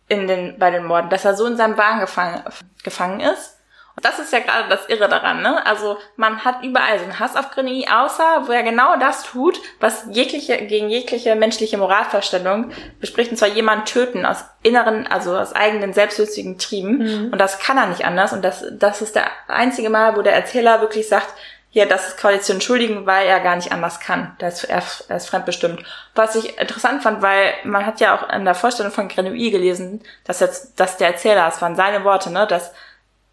[0.08, 2.42] in den, bei den Morden, dass er so in seinem Wagen gefangen,
[2.84, 3.51] gefangen ist
[3.94, 5.64] und das ist ja gerade das Irre daran, ne?
[5.66, 9.60] Also man hat überall so einen Hass auf Grenouille, außer wo er genau das tut,
[9.80, 12.70] was jegliche, gegen jegliche menschliche Moralvorstellung
[13.00, 16.98] bespricht, und zwar jemanden töten aus inneren, also aus eigenen selbstsüchtigen Trieben.
[16.98, 17.32] Mhm.
[17.32, 18.32] Und das kann er nicht anders.
[18.32, 21.28] Und das, das ist der einzige Mal, wo der Erzähler wirklich sagt,
[21.72, 24.36] ja, das ist quasi zu entschuldigen, weil er gar nicht anders kann.
[24.38, 25.82] Er ist, er, er ist fremdbestimmt.
[26.14, 30.02] Was ich interessant fand, weil man hat ja auch in der Vorstellung von Grenouille gelesen,
[30.24, 32.72] dass jetzt, dass der Erzähler, das waren seine Worte, ne, dass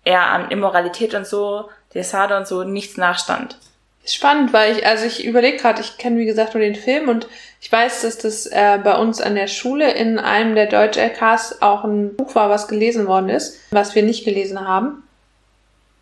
[0.03, 3.57] er an Immoralität und so, Desade und so nichts nachstand.
[4.05, 7.27] Spannend, weil ich, also ich überlege gerade, ich kenne wie gesagt nur den Film und
[7.61, 11.83] ich weiß, dass das äh, bei uns an der Schule in einem der Deutsch-LKs auch
[11.83, 15.03] ein Buch war, was gelesen worden ist, was wir nicht gelesen haben.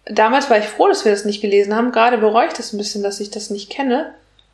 [0.06, 1.92] Damals war ich froh, dass wir das nicht gelesen haben.
[1.92, 4.14] Gerade bereue ich das ein bisschen, dass ich das nicht kenne,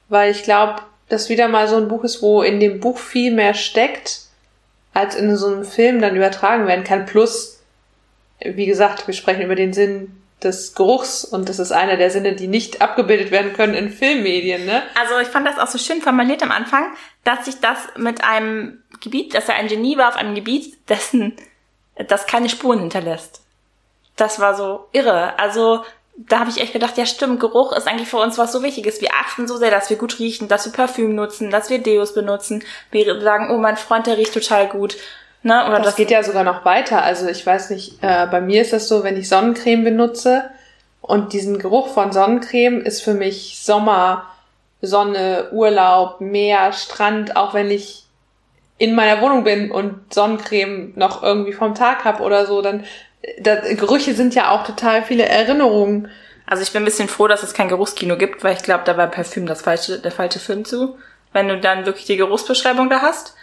[0.09, 3.31] weil ich glaube, dass wieder mal so ein Buch ist, wo in dem Buch viel
[3.31, 4.21] mehr steckt,
[4.93, 7.05] als in so einem Film dann übertragen werden kann.
[7.05, 7.59] Plus,
[8.43, 12.33] wie gesagt, wir sprechen über den Sinn des Geruchs und das ist einer der Sinne,
[12.33, 14.83] die nicht abgebildet werden können in Filmmedien, ne?
[14.99, 18.83] Also ich fand das auch so schön formuliert am Anfang, dass sich das mit einem
[19.01, 21.33] Gebiet, dass er ein Genie war auf einem Gebiet, dessen
[22.07, 23.41] das keine Spuren hinterlässt.
[24.15, 25.39] Das war so irre.
[25.39, 25.83] Also
[26.15, 29.01] da habe ich echt gedacht, ja stimmt, Geruch ist eigentlich für uns was so Wichtiges.
[29.01, 32.13] Wir achten so sehr, dass wir gut riechen, dass wir Parfüm nutzen, dass wir Deos
[32.13, 32.63] benutzen.
[32.91, 34.97] Wir sagen, oh, mein Freund, der riecht total gut.
[35.43, 35.65] Ne?
[35.65, 37.03] Oder das, das geht ja sogar noch weiter.
[37.03, 40.49] Also ich weiß nicht, äh, bei mir ist das so, wenn ich Sonnencreme benutze
[41.01, 44.25] und diesen Geruch von Sonnencreme ist für mich Sommer,
[44.81, 48.03] Sonne, Urlaub, Meer, Strand, auch wenn ich
[48.77, 52.85] in meiner Wohnung bin und Sonnencreme noch irgendwie vom Tag hab oder so, dann
[53.39, 56.09] da, Gerüche sind ja auch total viele Erinnerungen.
[56.45, 58.97] Also ich bin ein bisschen froh, dass es kein Geruchskino gibt, weil ich glaube, da
[58.97, 60.97] war Parfüm das falsche, der falsche Film zu,
[61.31, 63.35] wenn du dann wirklich die Geruchsbeschreibung da hast.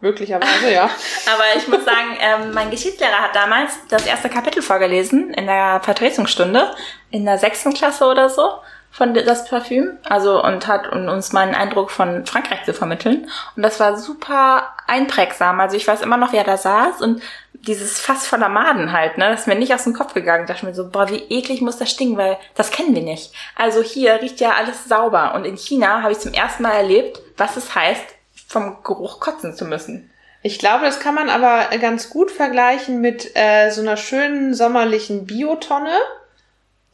[0.00, 0.84] Möglicherweise, ja.
[1.32, 5.80] Aber ich muss sagen, ähm, mein Geschichtslehrer hat damals das erste Kapitel vorgelesen in der
[5.82, 6.70] Vertretungsstunde
[7.10, 8.48] in der sechsten Klasse oder so
[8.90, 13.62] von das Parfüm, also und hat uns mal einen Eindruck von Frankreich zu vermitteln und
[13.62, 15.60] das war super einprägsam.
[15.60, 17.22] Also ich weiß immer noch, wie er da saß und
[17.52, 20.46] dieses Fass voller Maden halt, ne, das ist mir nicht aus dem Kopf gegangen.
[20.46, 23.02] Da dachte ich mir so, boah, wie eklig muss das stinken, weil das kennen wir
[23.02, 23.32] nicht.
[23.56, 27.20] Also hier riecht ja alles sauber und in China habe ich zum ersten Mal erlebt,
[27.36, 28.04] was es heißt,
[28.48, 30.10] vom Geruch kotzen zu müssen.
[30.42, 35.26] Ich glaube, das kann man aber ganz gut vergleichen mit äh, so einer schönen sommerlichen
[35.26, 35.94] Biotonne,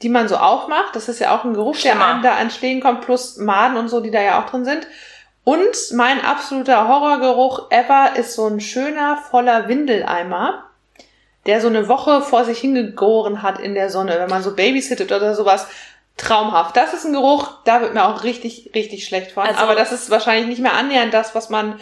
[0.03, 0.97] die man so aufmacht.
[0.97, 1.99] Das ist ja auch ein Geruch, Schlimmer.
[1.99, 4.87] der einem da entstehen kommt, plus Maden und so, die da ja auch drin sind.
[5.45, 10.65] Und mein absoluter Horrorgeruch ever ist so ein schöner, voller Windeleimer,
[11.45, 15.13] der so eine Woche vor sich hingegoren hat in der Sonne, wenn man so babysittet
[15.13, 15.69] oder sowas
[16.17, 16.77] traumhaft.
[16.77, 19.45] Das ist ein Geruch, da wird mir auch richtig, richtig schlecht von.
[19.45, 21.81] Also, aber das ist wahrscheinlich nicht mehr annähernd das, was man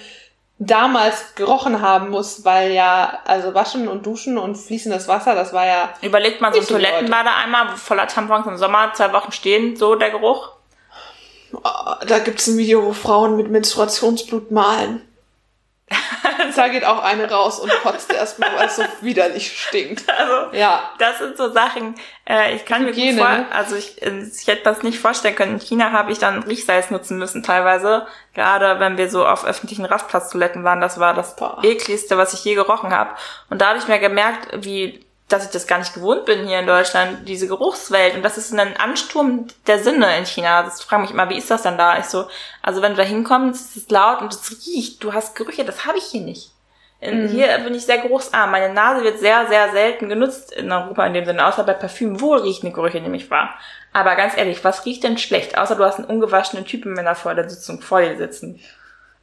[0.58, 5.66] damals gerochen haben muss, weil ja, also waschen und duschen und fließendes Wasser, das war
[5.66, 5.94] ja.
[6.02, 6.66] Überlegt mal so ein.
[6.66, 10.50] Toilettenbadeeimer voller Tampons im Sommer, zwei Wochen stehen, so der Geruch.
[11.52, 15.02] Oh, da gibt's ein Video, wo Frauen mit Menstruationsblut malen.
[16.56, 20.04] da geht auch eine raus und kotzt erstmal, weil es so widerlich stinkt.
[20.08, 20.90] Also, Ja.
[20.98, 21.94] das sind so Sachen,
[22.28, 23.46] äh, ich kann mir Hygiene, gut vor, ne?
[23.52, 25.54] also ich, äh, ich hätte das nicht vorstellen können.
[25.54, 28.06] In China habe ich dann Riechsalz nutzen müssen teilweise.
[28.34, 31.58] Gerade wenn wir so auf öffentlichen Rastplatztoiletten waren, das war das Boah.
[31.62, 33.10] ekligste, was ich je gerochen habe.
[33.50, 36.60] Und da habe ich mir gemerkt, wie dass ich das gar nicht gewohnt bin hier
[36.60, 38.14] in Deutschland, diese Geruchswelt.
[38.14, 40.62] Und das ist ein Ansturm der Sinne in China.
[40.62, 41.98] Das frage mich immer, wie ist das denn da?
[41.98, 42.26] Ich so,
[42.62, 45.86] also wenn du da hinkommst, ist es laut und es riecht, du hast Gerüche, das
[45.86, 46.50] habe ich hier nicht.
[47.00, 48.52] In, Hier bin ich sehr geruchsarm.
[48.52, 52.20] Meine Nase wird sehr, sehr selten genutzt in Europa in dem Sinne, außer bei Parfüm.
[52.20, 53.58] Wohl riechende Gerüche nehme ich wahr.
[53.92, 55.58] Aber ganz ehrlich, was riecht denn schlecht?
[55.58, 58.60] Außer du hast einen ungewaschenen Typen, wenn er vor der Sitzung vor dir sitzen.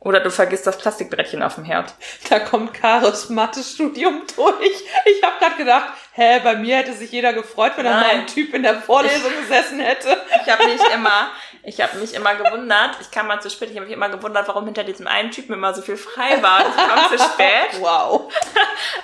[0.01, 1.93] Oder du vergisst das Plastikbrettchen auf dem Herd.
[2.29, 4.83] Da kommt Karos Mathe-Studium durch.
[5.05, 8.25] Ich habe gerade gedacht, hä, bei mir hätte sich jeder gefreut, wenn da mal ein
[8.27, 10.15] Typ in der Vorlesung gesessen hätte.
[10.45, 11.31] Ich habe mich immer,
[11.63, 14.47] ich habe mich immer gewundert, ich kam mal zu spät, ich habe mich immer gewundert,
[14.47, 16.61] warum hinter diesem einen Typen immer so viel frei war.
[16.61, 18.33] Ich kam zu spät Wow.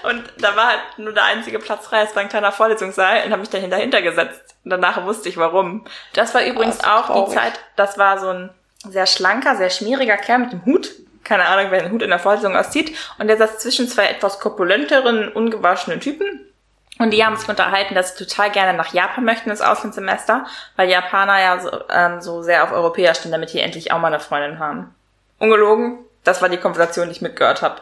[0.04, 3.32] und da war halt nur der einzige Platz frei, es war ein kleiner Vorlesungssaal und
[3.32, 4.56] habe mich dann dahinter gesetzt.
[4.64, 5.86] Und danach wusste ich warum.
[6.14, 8.50] Das war übrigens das ist auch die Zeit, das war so ein
[8.92, 10.92] sehr schlanker, sehr schmieriger Kerl mit dem Hut.
[11.24, 12.96] Keine Ahnung, wer den Hut in der Vorlesung auszieht.
[13.18, 16.46] Und der saß zwischen zwei etwas korpulenteren, ungewaschenen Typen.
[16.98, 20.46] Und die haben sich unterhalten, dass sie total gerne nach Japan möchten ins Auslandssemester,
[20.78, 24.08] weil Japaner ja so, ähm, so sehr auf Europäer stehen, damit die endlich auch mal
[24.08, 24.96] eine Freundin haben.
[25.40, 27.82] Ungelogen, das war die Konversation, die ich mitgehört habe.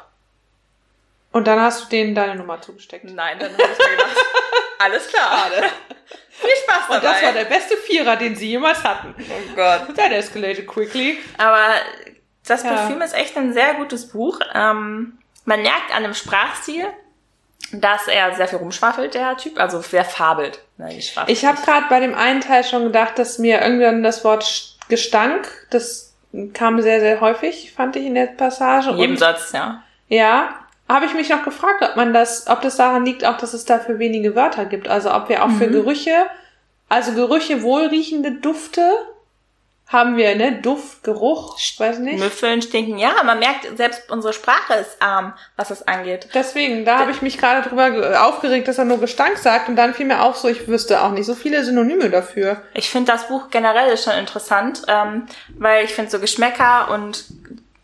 [1.32, 3.06] Und dann hast du denen deine Nummer zugesteckt.
[3.06, 4.26] Nein, dann habe ich mir gedacht,
[4.80, 5.48] alles klar.
[6.44, 6.96] Viel Spaß dabei.
[6.98, 9.14] Und das war der beste Vierer, den sie jemals hatten.
[9.18, 9.96] oh Gott.
[9.96, 11.18] That escalated quickly.
[11.38, 11.68] Aber
[12.46, 12.74] das Ja.
[12.74, 14.40] Parfüm ist echt ein sehr gutes Buch.
[14.54, 16.86] Ähm, man merkt an dem Sprachstil,
[17.72, 19.60] dass er sehr viel rumschwafelt, der Typ.
[19.60, 20.60] Also sehr fabelt.
[20.78, 24.24] Nein, ich Ich habe gerade bei dem einen Teil schon gedacht, dass mir irgendwann das
[24.24, 26.14] Wort Gestank, das
[26.54, 28.90] kam sehr, sehr häufig, fand ich in der Passage.
[28.90, 29.82] in jedem Und, Satz, ja.
[30.08, 30.56] ja,
[30.90, 33.66] habe ich mich noch gefragt, ob man das, ob das daran liegt, auch dass es
[33.66, 34.88] dafür wenige Wörter gibt.
[34.88, 35.72] Also ob wir auch für Mhm.
[35.74, 36.14] Gerüche,
[36.90, 38.82] also Gerüche wohlriechende Dufte
[39.88, 40.54] haben wir, ne?
[40.62, 42.18] Duft, Geruch, ich weiß nicht.
[42.18, 42.98] Müffeln, stinken.
[42.98, 46.30] Ja, man merkt, selbst unsere Sprache ist arm, was das angeht.
[46.34, 49.76] Deswegen, da habe ich mich gerade drüber ge- aufgeregt, dass er nur Gestank sagt und
[49.76, 52.62] dann fiel mir auch so, ich wüsste auch nicht so viele Synonyme dafür.
[52.74, 55.28] Ich finde das Buch generell schon interessant, ähm,
[55.60, 57.26] weil ich finde so Geschmäcker und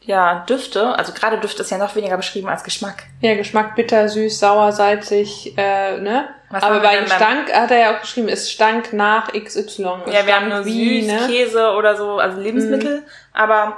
[0.09, 3.03] ja, Düfte, also gerade Düfte ist ja noch weniger beschrieben als Geschmack.
[3.21, 6.27] Ja, Geschmack bitter, süß, sauer, salzig, äh, ne?
[6.49, 9.83] Was Aber bei Gestank hat er ja auch geschrieben, es stank nach XY.
[10.07, 11.27] Ja, wir haben stank nur wie, süß, ne?
[11.27, 13.03] Käse oder so, also Lebensmittel.
[13.33, 13.77] Aber,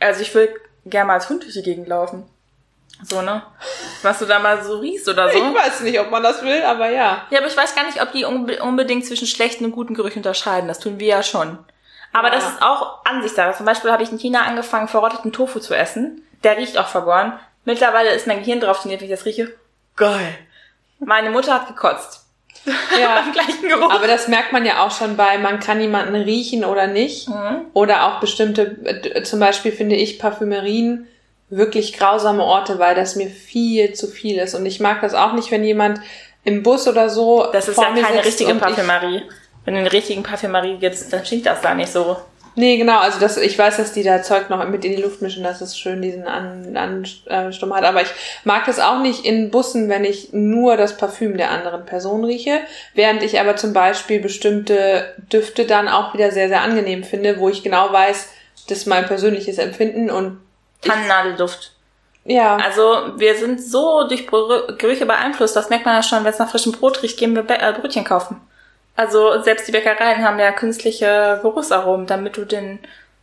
[0.00, 0.52] also ich will
[0.84, 2.28] gerne mal als Hund durch die Gegend laufen.
[3.04, 3.44] So, ne?
[4.02, 5.38] Was du da mal so riechst oder so.
[5.38, 7.24] Ich weiß nicht, ob man das will, aber ja.
[7.30, 10.18] Ja, aber ich weiß gar nicht, ob die unbe unbedingt zwischen schlechten und guten Gerüchen
[10.18, 10.66] unterscheiden.
[10.66, 11.56] Das tun wir ja schon.
[12.16, 12.34] Aber Ja.
[12.36, 13.54] das ist auch Ansichtssache.
[13.54, 16.22] Zum Beispiel habe ich in China angefangen, verrotteten Tofu zu essen.
[16.44, 17.38] Der riecht auch vergoren.
[17.66, 19.52] Mittlerweile ist mein Gehirn drauf trainiert, wenn ich das rieche.
[19.96, 20.34] Geil.
[20.98, 22.24] Meine Mutter hat gekotzt.
[22.98, 23.18] Ja.
[23.20, 23.92] Am gleichen Geruch.
[23.92, 27.28] Aber das merkt man ja auch schon bei, man kann jemanden riechen oder nicht.
[27.28, 27.66] Mhm.
[27.74, 31.06] Oder auch bestimmte, äh, zum Beispiel finde ich Parfümerien
[31.50, 34.54] wirklich grausame Orte, weil das mir viel zu viel ist.
[34.54, 36.00] Und ich mag das auch nicht, wenn jemand
[36.44, 37.46] im Bus oder so.
[37.52, 39.22] Das ist ja keine richtige Parfümerie.
[39.66, 42.16] Wenn du eine richtigen Parfümerie gibst, dann stinkt das da nicht so.
[42.58, 45.20] Nee, genau, also das, ich weiß, dass die da Zeug noch mit in die Luft
[45.20, 46.76] mischen, dass es schön diesen Ansturm
[47.28, 48.08] an, Sturm hat, aber ich
[48.44, 52.60] mag das auch nicht in Bussen, wenn ich nur das Parfüm der anderen Person rieche,
[52.94, 57.50] während ich aber zum Beispiel bestimmte Düfte dann auch wieder sehr, sehr angenehm finde, wo
[57.50, 58.30] ich genau weiß,
[58.68, 60.38] das ist mein persönliches Empfinden und
[60.80, 61.72] Tannennadelduft.
[62.24, 64.26] ja, Also wir sind so durch
[64.78, 67.44] Gerüche beeinflusst, das merkt man ja schon, wenn es nach frischem Brot riecht, gehen wir
[67.50, 68.40] äh, Brötchen kaufen.
[68.96, 72.78] Also selbst die Bäckereien haben ja künstliche Geruchsaromen, damit du den,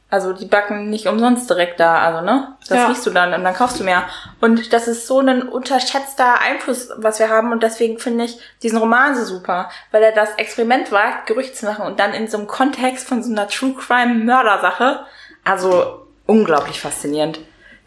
[0.09, 2.55] also die backen nicht umsonst direkt da, also ne?
[2.69, 2.87] Das Ja.
[2.87, 4.03] riechst du dann und dann kaufst du mehr.
[4.39, 8.77] Und das ist so ein unterschätzter Einfluss, was wir haben und deswegen finde ich diesen
[8.77, 12.37] Roman so super, weil er das Experiment wagt, Gerüche zu machen und dann in so
[12.37, 14.99] einem Kontext von so einer True Crime Mördersache,
[15.43, 17.39] also unglaublich faszinierend.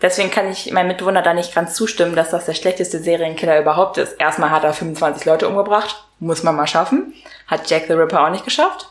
[0.02, 3.96] Deswegen kann ich meinem Mitbewohner da nicht ganz zustimmen, dass das der schlechteste Serienkiller überhaupt
[3.96, 4.20] ist.
[4.20, 6.04] Erstmal hat er 25 Leute umgebracht.
[6.18, 7.14] Muss man mal schaffen.
[7.46, 8.90] Hat Jack the Ripper auch nicht geschafft.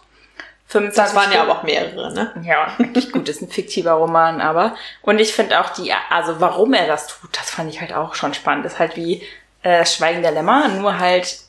[0.68, 2.34] 25 das waren ja aber auch mehrere, ne?
[2.44, 4.76] ja, wirklich gut, ist ein fiktiver Roman, aber.
[5.04, 8.16] Und ich finde auch die, also warum er das tut, das fand ich halt auch
[8.16, 8.66] schon spannend.
[8.66, 9.22] Ist halt wie
[9.62, 11.40] äh, Schweigen der Lämmer, nur halt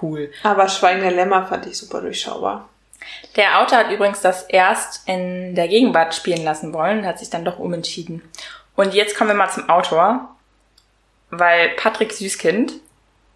[0.00, 0.30] cool.
[0.44, 2.68] Aber Schweigen der Lämmer fand ich super durchschaubar.
[3.34, 7.44] Der Autor hat übrigens das erst in der Gegenwart spielen lassen wollen, hat sich dann
[7.44, 8.22] doch umentschieden.
[8.76, 10.28] Und jetzt kommen wir mal zum Autor,
[11.30, 12.74] weil Patrick Süßkind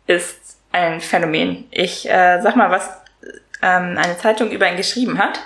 [0.07, 1.67] ist ein Phänomen.
[1.71, 2.91] Ich äh, sag mal, was
[3.67, 5.41] ähm, eine Zeitung über ihn geschrieben hat.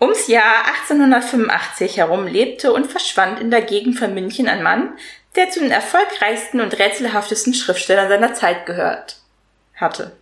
[0.00, 4.98] Ums Jahr 1885 herum lebte und verschwand in der Gegend von München ein Mann,
[5.36, 9.16] der zu den erfolgreichsten und rätselhaftesten Schriftstellern seiner Zeit gehört
[9.76, 10.16] hatte.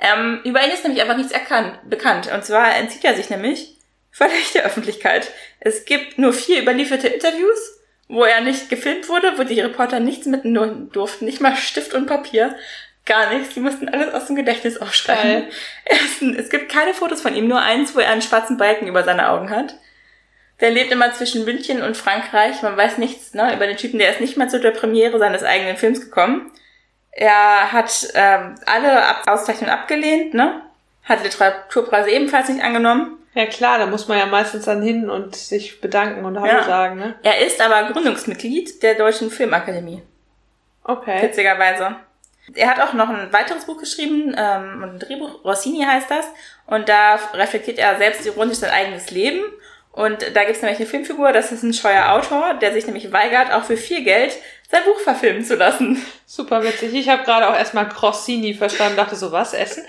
[0.00, 2.30] Ähm, über ihn ist nämlich einfach nichts erkannt, bekannt.
[2.32, 3.76] Und zwar entzieht er sich nämlich
[4.10, 5.30] völlig der Öffentlichkeit.
[5.60, 10.26] Es gibt nur vier überlieferte Interviews, wo er nicht gefilmt wurde, wo die Reporter nichts
[10.26, 12.56] mitnehmen durften, nicht mal Stift und Papier,
[13.08, 13.54] gar nichts.
[13.54, 15.48] Die mussten alles aus dem Gedächtnis aufschreiben.
[15.84, 19.02] Erstens, es gibt keine Fotos von ihm, nur eins, wo er einen schwarzen Balken über
[19.02, 19.74] seine Augen hat.
[20.60, 22.62] Der lebt immer zwischen München und Frankreich.
[22.62, 23.98] Man weiß nichts ne, über den Typen.
[23.98, 26.52] Der ist nicht mal zu der Premiere seines eigenen Films gekommen.
[27.10, 30.62] Er hat ähm, alle Ab Auszeichnungen abgelehnt, ne?
[31.04, 33.18] Hat Literaturpreise ebenfalls nicht angenommen.
[33.34, 36.64] Ja klar, da muss man ja meistens dann hin und sich bedanken und Hallo ja.
[36.64, 37.14] sagen, ne?
[37.22, 40.02] Er ist aber Gründungsmitglied der Deutschen Filmakademie.
[40.82, 41.22] Okay.
[41.22, 41.96] Witzigerweise.
[42.54, 46.26] Er hat auch noch ein weiteres Buch geschrieben, ähm, ein Drehbuch, Rossini heißt das.
[46.66, 49.42] Und da reflektiert er selbst ironisch sein eigenes Leben
[49.98, 53.10] und da gibt es nämlich eine Filmfigur, das ist ein scheuer Autor, der sich nämlich
[53.10, 54.32] weigert, auch für viel Geld
[54.70, 56.00] sein Buch verfilmen zu lassen.
[56.24, 56.94] Super witzig.
[56.94, 59.84] Ich habe gerade auch erstmal Crossini verstanden, dachte so, was, Essen?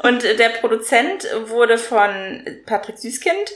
[0.00, 3.50] Und der Produzent wurde von Patrick Süßkind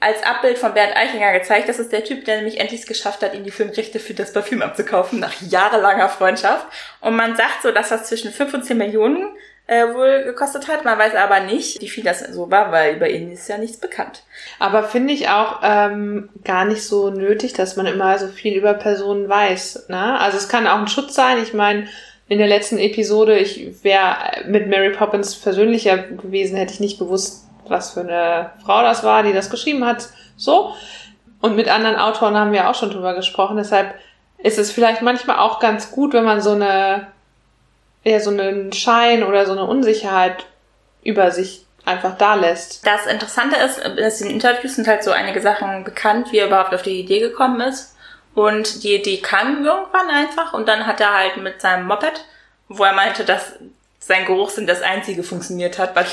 [0.00, 1.68] als Abbild von Bernd Eichinger gezeigt.
[1.68, 4.32] Das ist der Typ, der nämlich endlich es geschafft hat, ihm die Filmrechte für das
[4.32, 6.66] Parfüm abzukaufen, nach jahrelanger Freundschaft.
[7.00, 9.28] Und man sagt so, dass das zwischen 5 und 10 Millionen
[9.66, 10.84] äh, wohl gekostet hat.
[10.84, 13.78] Man weiß aber nicht, wie viel das so war, weil über ihn ist ja nichts
[13.78, 14.22] bekannt.
[14.58, 18.74] Aber finde ich auch ähm, gar nicht so nötig, dass man immer so viel über
[18.74, 19.86] Personen weiß.
[19.88, 20.18] Ne?
[20.18, 21.38] Also es kann auch ein Schutz sein.
[21.42, 21.86] Ich meine,
[22.28, 24.16] in der letzten Episode, ich wäre
[24.46, 29.22] mit Mary Poppins persönlicher gewesen, hätte ich nicht gewusst, was für eine Frau das war,
[29.22, 30.08] die das geschrieben hat.
[30.36, 30.74] So.
[31.40, 33.56] Und mit anderen Autoren haben wir auch schon drüber gesprochen.
[33.56, 33.94] Deshalb
[34.38, 37.08] ist es vielleicht manchmal auch ganz gut, wenn man so eine
[38.04, 40.44] eher so einen Schein oder so eine Unsicherheit
[41.02, 42.86] über sich einfach da lässt.
[42.86, 46.74] Das Interessante ist, dass in Interviews sind halt so einige Sachen bekannt, wie er überhaupt
[46.74, 47.96] auf die Idee gekommen ist.
[48.34, 52.24] Und die Idee kam irgendwann einfach und dann hat er halt mit seinem Moped,
[52.68, 53.58] wo er meinte, dass
[54.04, 56.06] sein Geruchssinn das einzige funktioniert hat, weil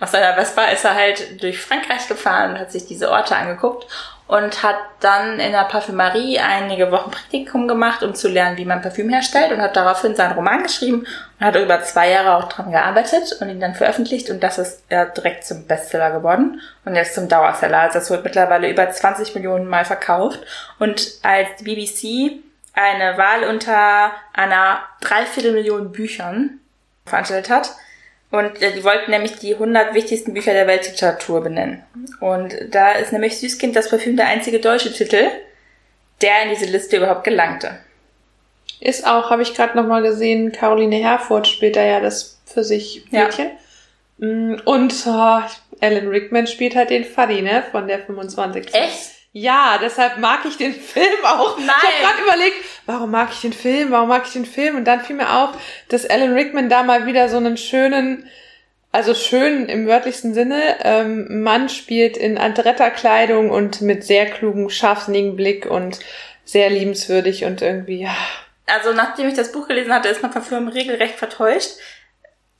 [0.00, 3.86] aus seiner Vespa ist er halt durch Frankreich gefahren und hat sich diese Orte angeguckt
[4.26, 8.82] und hat dann in der Parfümerie einige Wochen Praktikum gemacht, um zu lernen, wie man
[8.82, 11.06] Parfüm herstellt und hat daraufhin seinen Roman geschrieben
[11.38, 14.84] und hat über zwei Jahre auch dran gearbeitet und ihn dann veröffentlicht und das ist
[14.90, 17.80] ja direkt zum Bestseller geworden und jetzt zum Dauerseller.
[17.80, 20.40] Also das wird mittlerweile über 20 Millionen Mal verkauft
[20.78, 22.42] und als BBC
[22.74, 26.58] eine Wahl unter einer Dreiviertelmillion Büchern
[27.12, 27.76] veranstaltet hat,
[28.32, 31.84] und äh, die wollten nämlich die 100 wichtigsten Bücher der Weltliteratur benennen.
[32.18, 35.26] Und da ist nämlich Süßkind das Parfüm der einzige deutsche Titel,
[36.22, 37.78] der in diese Liste überhaupt gelangte.
[38.80, 43.04] Ist auch, habe ich gerade nochmal gesehen, Caroline Herford spielt da ja das für sich
[43.10, 43.50] Mädchen.
[44.18, 44.26] Ja.
[44.26, 45.40] Mm, und oh,
[45.80, 48.72] Alan Rickman spielt halt den Fuddy, ne, von der 25.
[48.72, 49.10] Echt?
[49.32, 51.58] Ja, deshalb mag ich den Film auch.
[51.58, 51.68] Nein.
[51.68, 54.76] Ich habe gerade überlegt, warum mag ich den Film, warum mag ich den Film?
[54.76, 55.50] Und dann fiel mir auf,
[55.88, 58.28] dass Alan Rickman da mal wieder so einen schönen,
[58.92, 65.34] also schön im wörtlichsten Sinne, ähm, Mann spielt in Andretta-Kleidung und mit sehr klugem, scharfsinnigen
[65.34, 65.98] Blick und
[66.44, 68.14] sehr liebenswürdig und irgendwie, ja.
[68.66, 71.72] Also nachdem ich das Buch gelesen hatte, ist mein Parfüm regelrecht vertäuscht.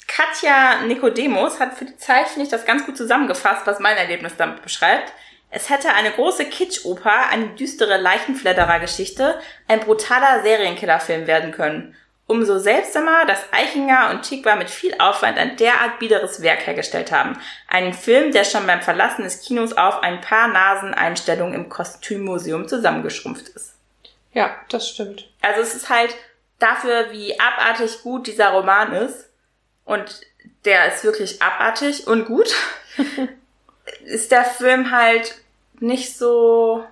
[0.06, 4.32] Katja Nicodemus hat für die Zeit, finde ich, das ganz gut zusammengefasst, was mein Erlebnis
[4.36, 5.12] damit beschreibt.
[5.54, 9.38] Es hätte eine große Kitschoper, eine düstere Leichenfledderer-Geschichte,
[9.68, 11.94] ein brutaler Serienkillerfilm werden können.
[12.26, 17.38] Umso seltsamer, dass Eichinger und Chigwa mit viel Aufwand ein derart biederes Werk hergestellt haben.
[17.68, 23.50] Einen Film, der schon beim Verlassen des Kinos auf ein paar Naseneinstellungen im Kostümmuseum zusammengeschrumpft
[23.50, 23.74] ist.
[24.32, 25.28] Ja, das stimmt.
[25.42, 26.16] Also es ist halt
[26.58, 29.28] dafür, wie abartig gut dieser Roman ist.
[29.84, 30.22] Und
[30.64, 32.54] der ist wirklich abartig und gut.
[34.04, 35.41] ist der Film halt
[35.82, 36.82] nicht so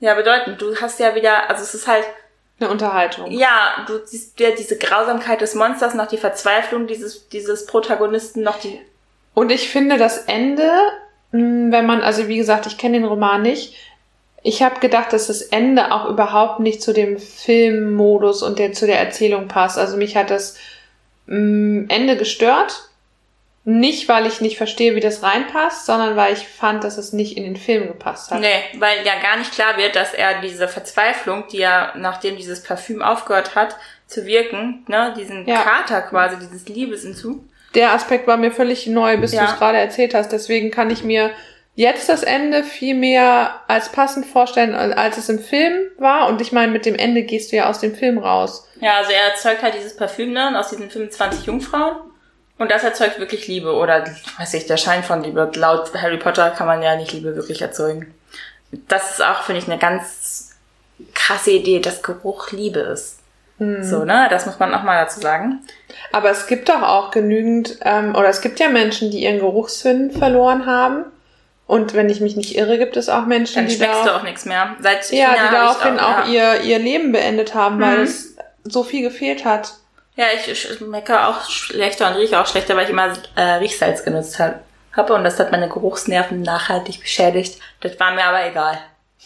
[0.00, 0.60] ja bedeutend.
[0.60, 2.04] Du hast ja wieder, also es ist halt
[2.60, 3.30] eine Unterhaltung.
[3.30, 8.58] Ja, du siehst ja diese Grausamkeit des Monsters, noch die Verzweiflung dieses dieses Protagonisten, noch
[8.58, 8.80] die
[9.36, 10.70] und ich finde das Ende,
[11.30, 13.74] hm, wenn man also wie gesagt, ich kenne den Roman nicht.
[14.42, 18.86] Ich habe gedacht, dass das Ende auch überhaupt nicht zu dem Filmmodus und der, zu
[18.86, 19.76] der Erzählung passt.
[19.76, 20.56] Also mich hat das
[21.26, 22.88] hm, Ende gestört,
[23.68, 27.36] nicht, weil ich nicht verstehe, wie das reinpasst, sondern weil ich fand, dass es nicht
[27.36, 28.40] in den Film gepasst hat.
[28.40, 32.62] Nee, weil ja gar nicht klar wird, dass er diese Verzweiflung, die er, nachdem dieses
[32.62, 35.62] Parfüm aufgehört hat, zu wirken, ne, diesen ja.
[35.62, 37.40] Kater quasi, dieses Liebesentzug.
[37.74, 39.44] Der Aspekt war mir völlig neu, bis ja.
[39.44, 40.30] du es gerade erzählt hast.
[40.30, 41.32] Deswegen kann ich mir
[41.74, 46.28] jetzt das Ende viel mehr als passend vorstellen, als es im Film war.
[46.28, 48.68] Und ich meine, mit dem Ende gehst du ja aus dem Film raus.
[48.80, 51.96] Ja, also er erzeugt halt dieses Parfüm ne, aus diesen 25 Jungfrauen.
[52.58, 53.74] Und das erzeugt wirklich Liebe.
[53.74, 54.04] Oder,
[54.38, 55.50] weiß ich, der Schein von Liebe.
[55.54, 58.14] Laut Harry Potter kann man ja nicht Liebe wirklich erzeugen.
[58.88, 60.56] Das ist auch, finde ich, eine ganz
[61.14, 63.18] krasse Idee, dass Geruch Liebe ist.
[63.58, 63.82] Hm.
[63.82, 64.26] So, ne?
[64.30, 65.60] Das muss man auch mal dazu sagen.
[66.12, 70.10] Aber es gibt doch auch genügend, ähm, oder es gibt ja Menschen, die ihren Geruchssinn
[70.10, 71.04] verloren haben.
[71.66, 74.22] Und wenn ich mich nicht irre, gibt es auch Menschen, Dann die schmeckst du auch
[74.22, 74.76] nichts mehr.
[74.80, 76.54] Seit ja, China die hab daraufhin ich auch, ja.
[76.54, 78.04] ihr, ihr Leben beendet haben, weil Mhm.
[78.04, 79.74] es so viel gefehlt hat.
[80.16, 80.80] Ja, ich, ich
[81.28, 85.14] auch schlechter und rieche auch schlechter, weil ich immer äh, Riechsalz genutzt habe.
[85.14, 87.60] und das hat meine Geruchsnerven nachhaltig beschädigt.
[87.80, 88.78] Das war mir aber egal.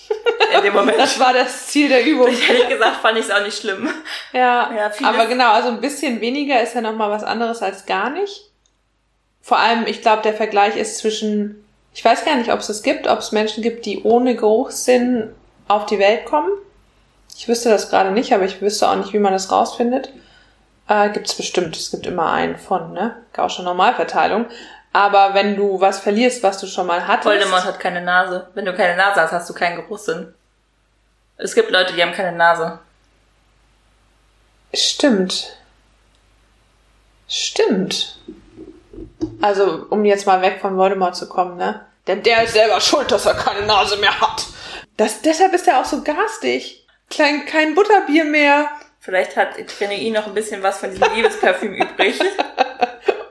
[0.57, 0.99] In dem Moment.
[0.99, 2.27] Das war das Ziel der Übung.
[2.27, 3.89] Ehrlich gesagt fand ich es auch nicht schlimm.
[4.33, 8.11] Ja, Ja, aber genau, also ein bisschen weniger ist ja nochmal was anderes als gar
[8.11, 8.51] nicht.
[9.41, 11.65] Vor allem, ich glaube, der Vergleich ist zwischen,
[11.95, 15.33] ich weiß gar nicht, ob es es gibt, ob es Menschen gibt, die ohne Geruchssinn
[15.69, 16.51] auf die Welt kommen.
[17.37, 20.13] Ich wüsste das gerade nicht, aber ich wüsste auch nicht, wie man das rausfindet.
[20.91, 23.23] Äh, gibt es bestimmt, es gibt immer einen von, ne?
[23.33, 24.47] Gausche Normalverteilung.
[24.93, 27.27] Aber wenn du was verlierst, was du schon mal hattest.
[27.27, 28.49] Voldemort hat keine Nase.
[28.55, 30.35] Wenn du keine Nase hast, hast du keinen Geruchssinn.
[31.37, 32.81] Es gibt Leute, die haben keine Nase.
[34.75, 35.57] Stimmt.
[37.29, 38.19] Stimmt.
[39.41, 41.87] Also, um jetzt mal weg von Voldemort zu kommen, ne?
[42.09, 44.45] Denn der ist selber schuld, dass er keine Nase mehr hat.
[44.97, 46.85] Das, deshalb ist er auch so garstig.
[47.09, 48.69] Klein, kein Butterbier mehr.
[49.01, 52.21] Vielleicht hat Trinity noch ein bisschen was von diesem Liebesparfüm übrig.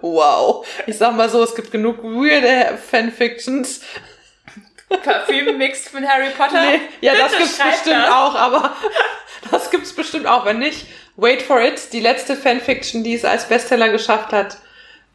[0.02, 0.68] Wow.
[0.88, 3.82] Ich sag mal so, es gibt genug weirde Fanfictions.
[5.04, 6.60] Parfüm mixed mit Harry Potter.
[6.62, 8.10] Nee, ja, das Bitte gibt's schreibt bestimmt das.
[8.12, 8.76] auch, aber
[9.52, 10.46] das gibt's bestimmt auch.
[10.46, 11.94] Wenn nicht, wait for it.
[11.94, 14.58] Die letzte Fanfiction, die es als Bestseller geschafft hat,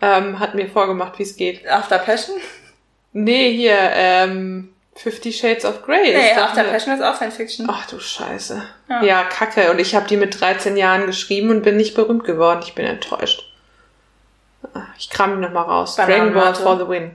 [0.01, 1.67] ähm, hat mir vorgemacht, wie es geht.
[1.67, 2.37] After Passion?
[3.13, 7.66] Nee, hier, ähm, Fifty Shades of Grey Nee, ist doch After Passion ist auch Fanfiction.
[7.70, 8.62] Ach du Scheiße.
[8.88, 9.03] Ja.
[9.03, 9.24] Ja.
[9.24, 9.70] kacke.
[9.70, 12.61] Und ich habe die mit 13 Jahren geschrieben und bin nicht berühmt geworden.
[12.62, 13.45] Ich bin enttäuscht.
[14.72, 15.97] Ah, Ich kram die nochmal raus.
[15.97, 17.11] Dragon Ball for the win.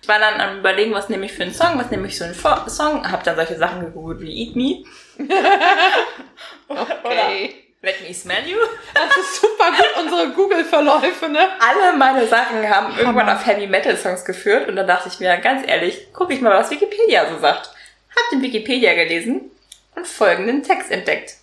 [0.00, 2.24] Ich war dann am überlegen, was nehme ich für einen Song, was nehme ich für
[2.24, 3.10] einen Fo- Song.
[3.10, 4.84] Hab dann solche Sachen gegoogelt wie Eat Me,
[6.68, 7.64] Okay.
[7.80, 8.58] Let Me Smell You.
[8.92, 11.38] Das ist super gut, unsere Google-Verläufe, ne?
[11.60, 15.36] Alle meine Sachen haben irgendwann auf Heavy Metal Songs geführt und dann dachte ich mir,
[15.36, 17.70] ganz ehrlich, gucke ich mal, was Wikipedia so sagt.
[18.10, 19.52] Hab den Wikipedia gelesen
[19.94, 21.36] und folgenden Text entdeckt.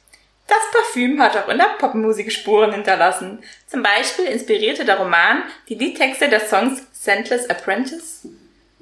[0.48, 3.42] Das Parfüm hat auch in der Popmusik Spuren hinterlassen.
[3.68, 8.28] Zum Beispiel inspirierte der Roman die Liedtexte des Songs Scentless Apprentice,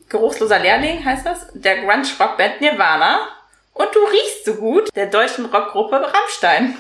[0.10, 3.28] Geruchsloser Lehrling heißt das, der Grunge-Rockband Nirvana
[3.74, 6.76] und Du riechst so gut der deutschen Rockgruppe Rammstein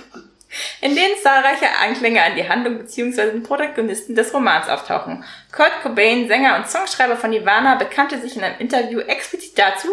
[0.81, 3.31] in denen zahlreiche Anklänge an die Handlung bzw.
[3.31, 5.23] den Protagonisten des Romans auftauchen.
[5.51, 9.89] Kurt Cobain, Sänger und Songschreiber von Nirvana, bekannte sich in einem Interview explizit dazu,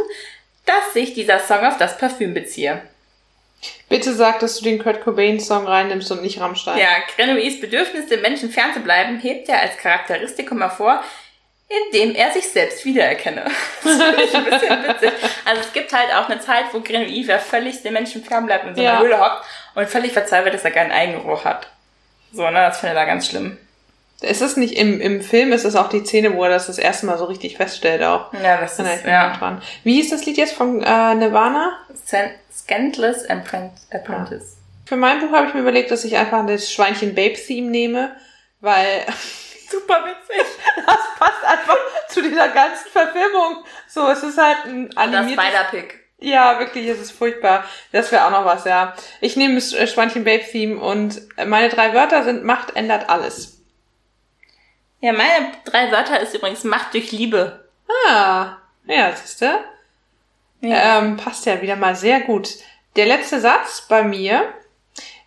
[0.67, 2.83] dass sich dieser Song auf das Parfüm beziehe.
[3.89, 6.79] Bitte sag, dass du den Kurt Cobain-Song reinnimmst und nicht Rammstein.
[6.79, 11.03] Ja, Grenouilles Bedürfnis, den Menschen fernzubleiben, hebt er als Charakteristikum hervor,
[11.69, 13.45] indem er sich selbst wiedererkenne.
[13.83, 15.13] Das finde ich ein bisschen witzig.
[15.45, 18.83] Also es gibt halt auch eine Zeit, wo Grenouille völlig den Menschen fernbleibt und so
[18.83, 19.01] Ja.
[19.01, 19.45] Höhle hockt
[19.75, 21.69] und völlig verzweifelt, dass er keinen Eigengeruch hat.
[22.33, 23.59] So, ne, das finde ich da ganz schlimm.
[24.21, 26.77] Ist es nicht im, im Film, ist es auch die Szene, wo er das das
[26.79, 28.33] erste Mal so richtig feststellt auch.
[28.35, 29.35] Ja, das ist, ja.
[29.37, 29.63] dran.
[29.83, 31.79] Wie hieß das Lied jetzt von äh, Nirvana?
[32.53, 34.57] Scantless Apprent- Apprentice.
[34.85, 38.15] Für mein Buch habe ich mir überlegt, dass ich einfach das Schweinchen Babe-Theme nehme,
[38.61, 39.05] weil
[39.71, 40.45] Super witzig.
[40.85, 41.77] das passt einfach
[42.09, 43.65] zu dieser ganzen Verfilmung.
[43.89, 45.37] So, es ist halt ein Das animiertes...
[46.21, 47.65] Ja, wirklich, es ist furchtbar.
[47.93, 48.95] Das wäre auch noch was, ja.
[49.21, 53.59] Ich nehme das äh, Schweinchen Babe-Theme und meine drei Wörter sind Macht ändert alles.
[55.01, 57.65] Ja, meine drei Wörter ist übrigens Macht durch Liebe.
[58.07, 59.61] Ah, ja, siehste.
[60.63, 62.51] Ähm, passt ja wieder mal sehr gut.
[62.97, 64.53] Der letzte Satz bei mir.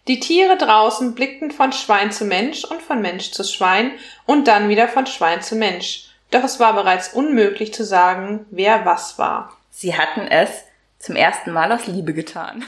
[0.08, 3.94] Die Tiere draußen blickten von Schwein zu Mensch und von Mensch zu Schwein
[4.26, 6.10] und dann wieder von Schwein zu Mensch.
[6.30, 9.58] Doch es war bereits unmöglich zu sagen, wer was war.
[9.72, 10.66] Sie hatten es
[11.04, 12.64] zum ersten Mal aus Liebe getan.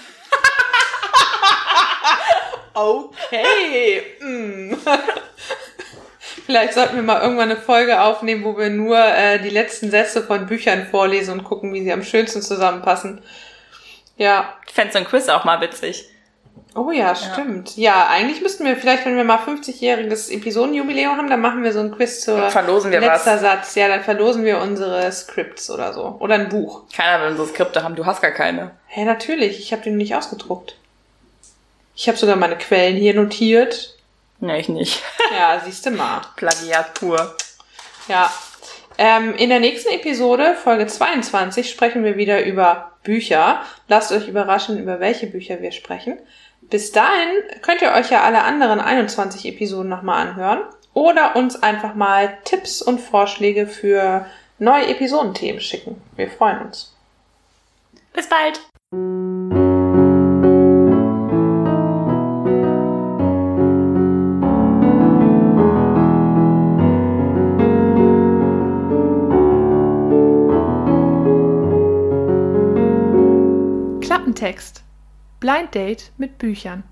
[2.74, 4.04] Okay.
[4.20, 4.76] mm.
[6.46, 10.22] Vielleicht sollten wir mal irgendwann eine Folge aufnehmen, wo wir nur äh, die letzten Sätze
[10.22, 13.22] von Büchern vorlesen und gucken, wie sie am schönsten zusammenpassen.
[14.18, 16.10] Ja, Ich fände so ein Quiz auch mal witzig.
[16.76, 17.78] Oh ja, stimmt.
[17.78, 21.80] Ja, eigentlich müssten wir vielleicht, wenn wir mal 50-jähriges Episodenjubiläum haben, dann machen wir so
[21.80, 23.42] ein Quiz zur Dann verlosen wir letzter was.
[23.42, 23.76] Satz.
[23.76, 26.18] Ja, dann verlosen wir unsere Scripts oder so.
[26.20, 26.84] Oder ein Buch.
[26.94, 28.72] Keiner will unsere Skripte haben, du hast gar keine.
[28.88, 29.60] Hä, natürlich.
[29.60, 30.76] Ich habe den nicht ausgedruckt.
[31.96, 33.98] Ich habe sogar meine Quellen hier notiert.
[34.42, 35.02] Nee, ich nicht.
[35.32, 36.22] Ja, siehst du mal.
[36.36, 37.36] Plagiat pur.
[38.08, 38.32] Ja.
[38.98, 43.62] Ähm, in der nächsten Episode, Folge 22, sprechen wir wieder über Bücher.
[43.88, 46.20] Lasst euch überraschen, über welche Bücher wir sprechen.
[46.70, 47.30] Bis dahin
[47.62, 50.62] könnt ihr euch ja alle anderen 21 Episoden nochmal anhören
[50.94, 54.26] oder uns einfach mal Tipps und Vorschläge für
[54.58, 56.02] neue Episodenthemen schicken.
[56.16, 56.96] Wir freuen uns.
[58.14, 58.62] Bis bald!
[75.46, 76.84] Blind Date mit Büchern.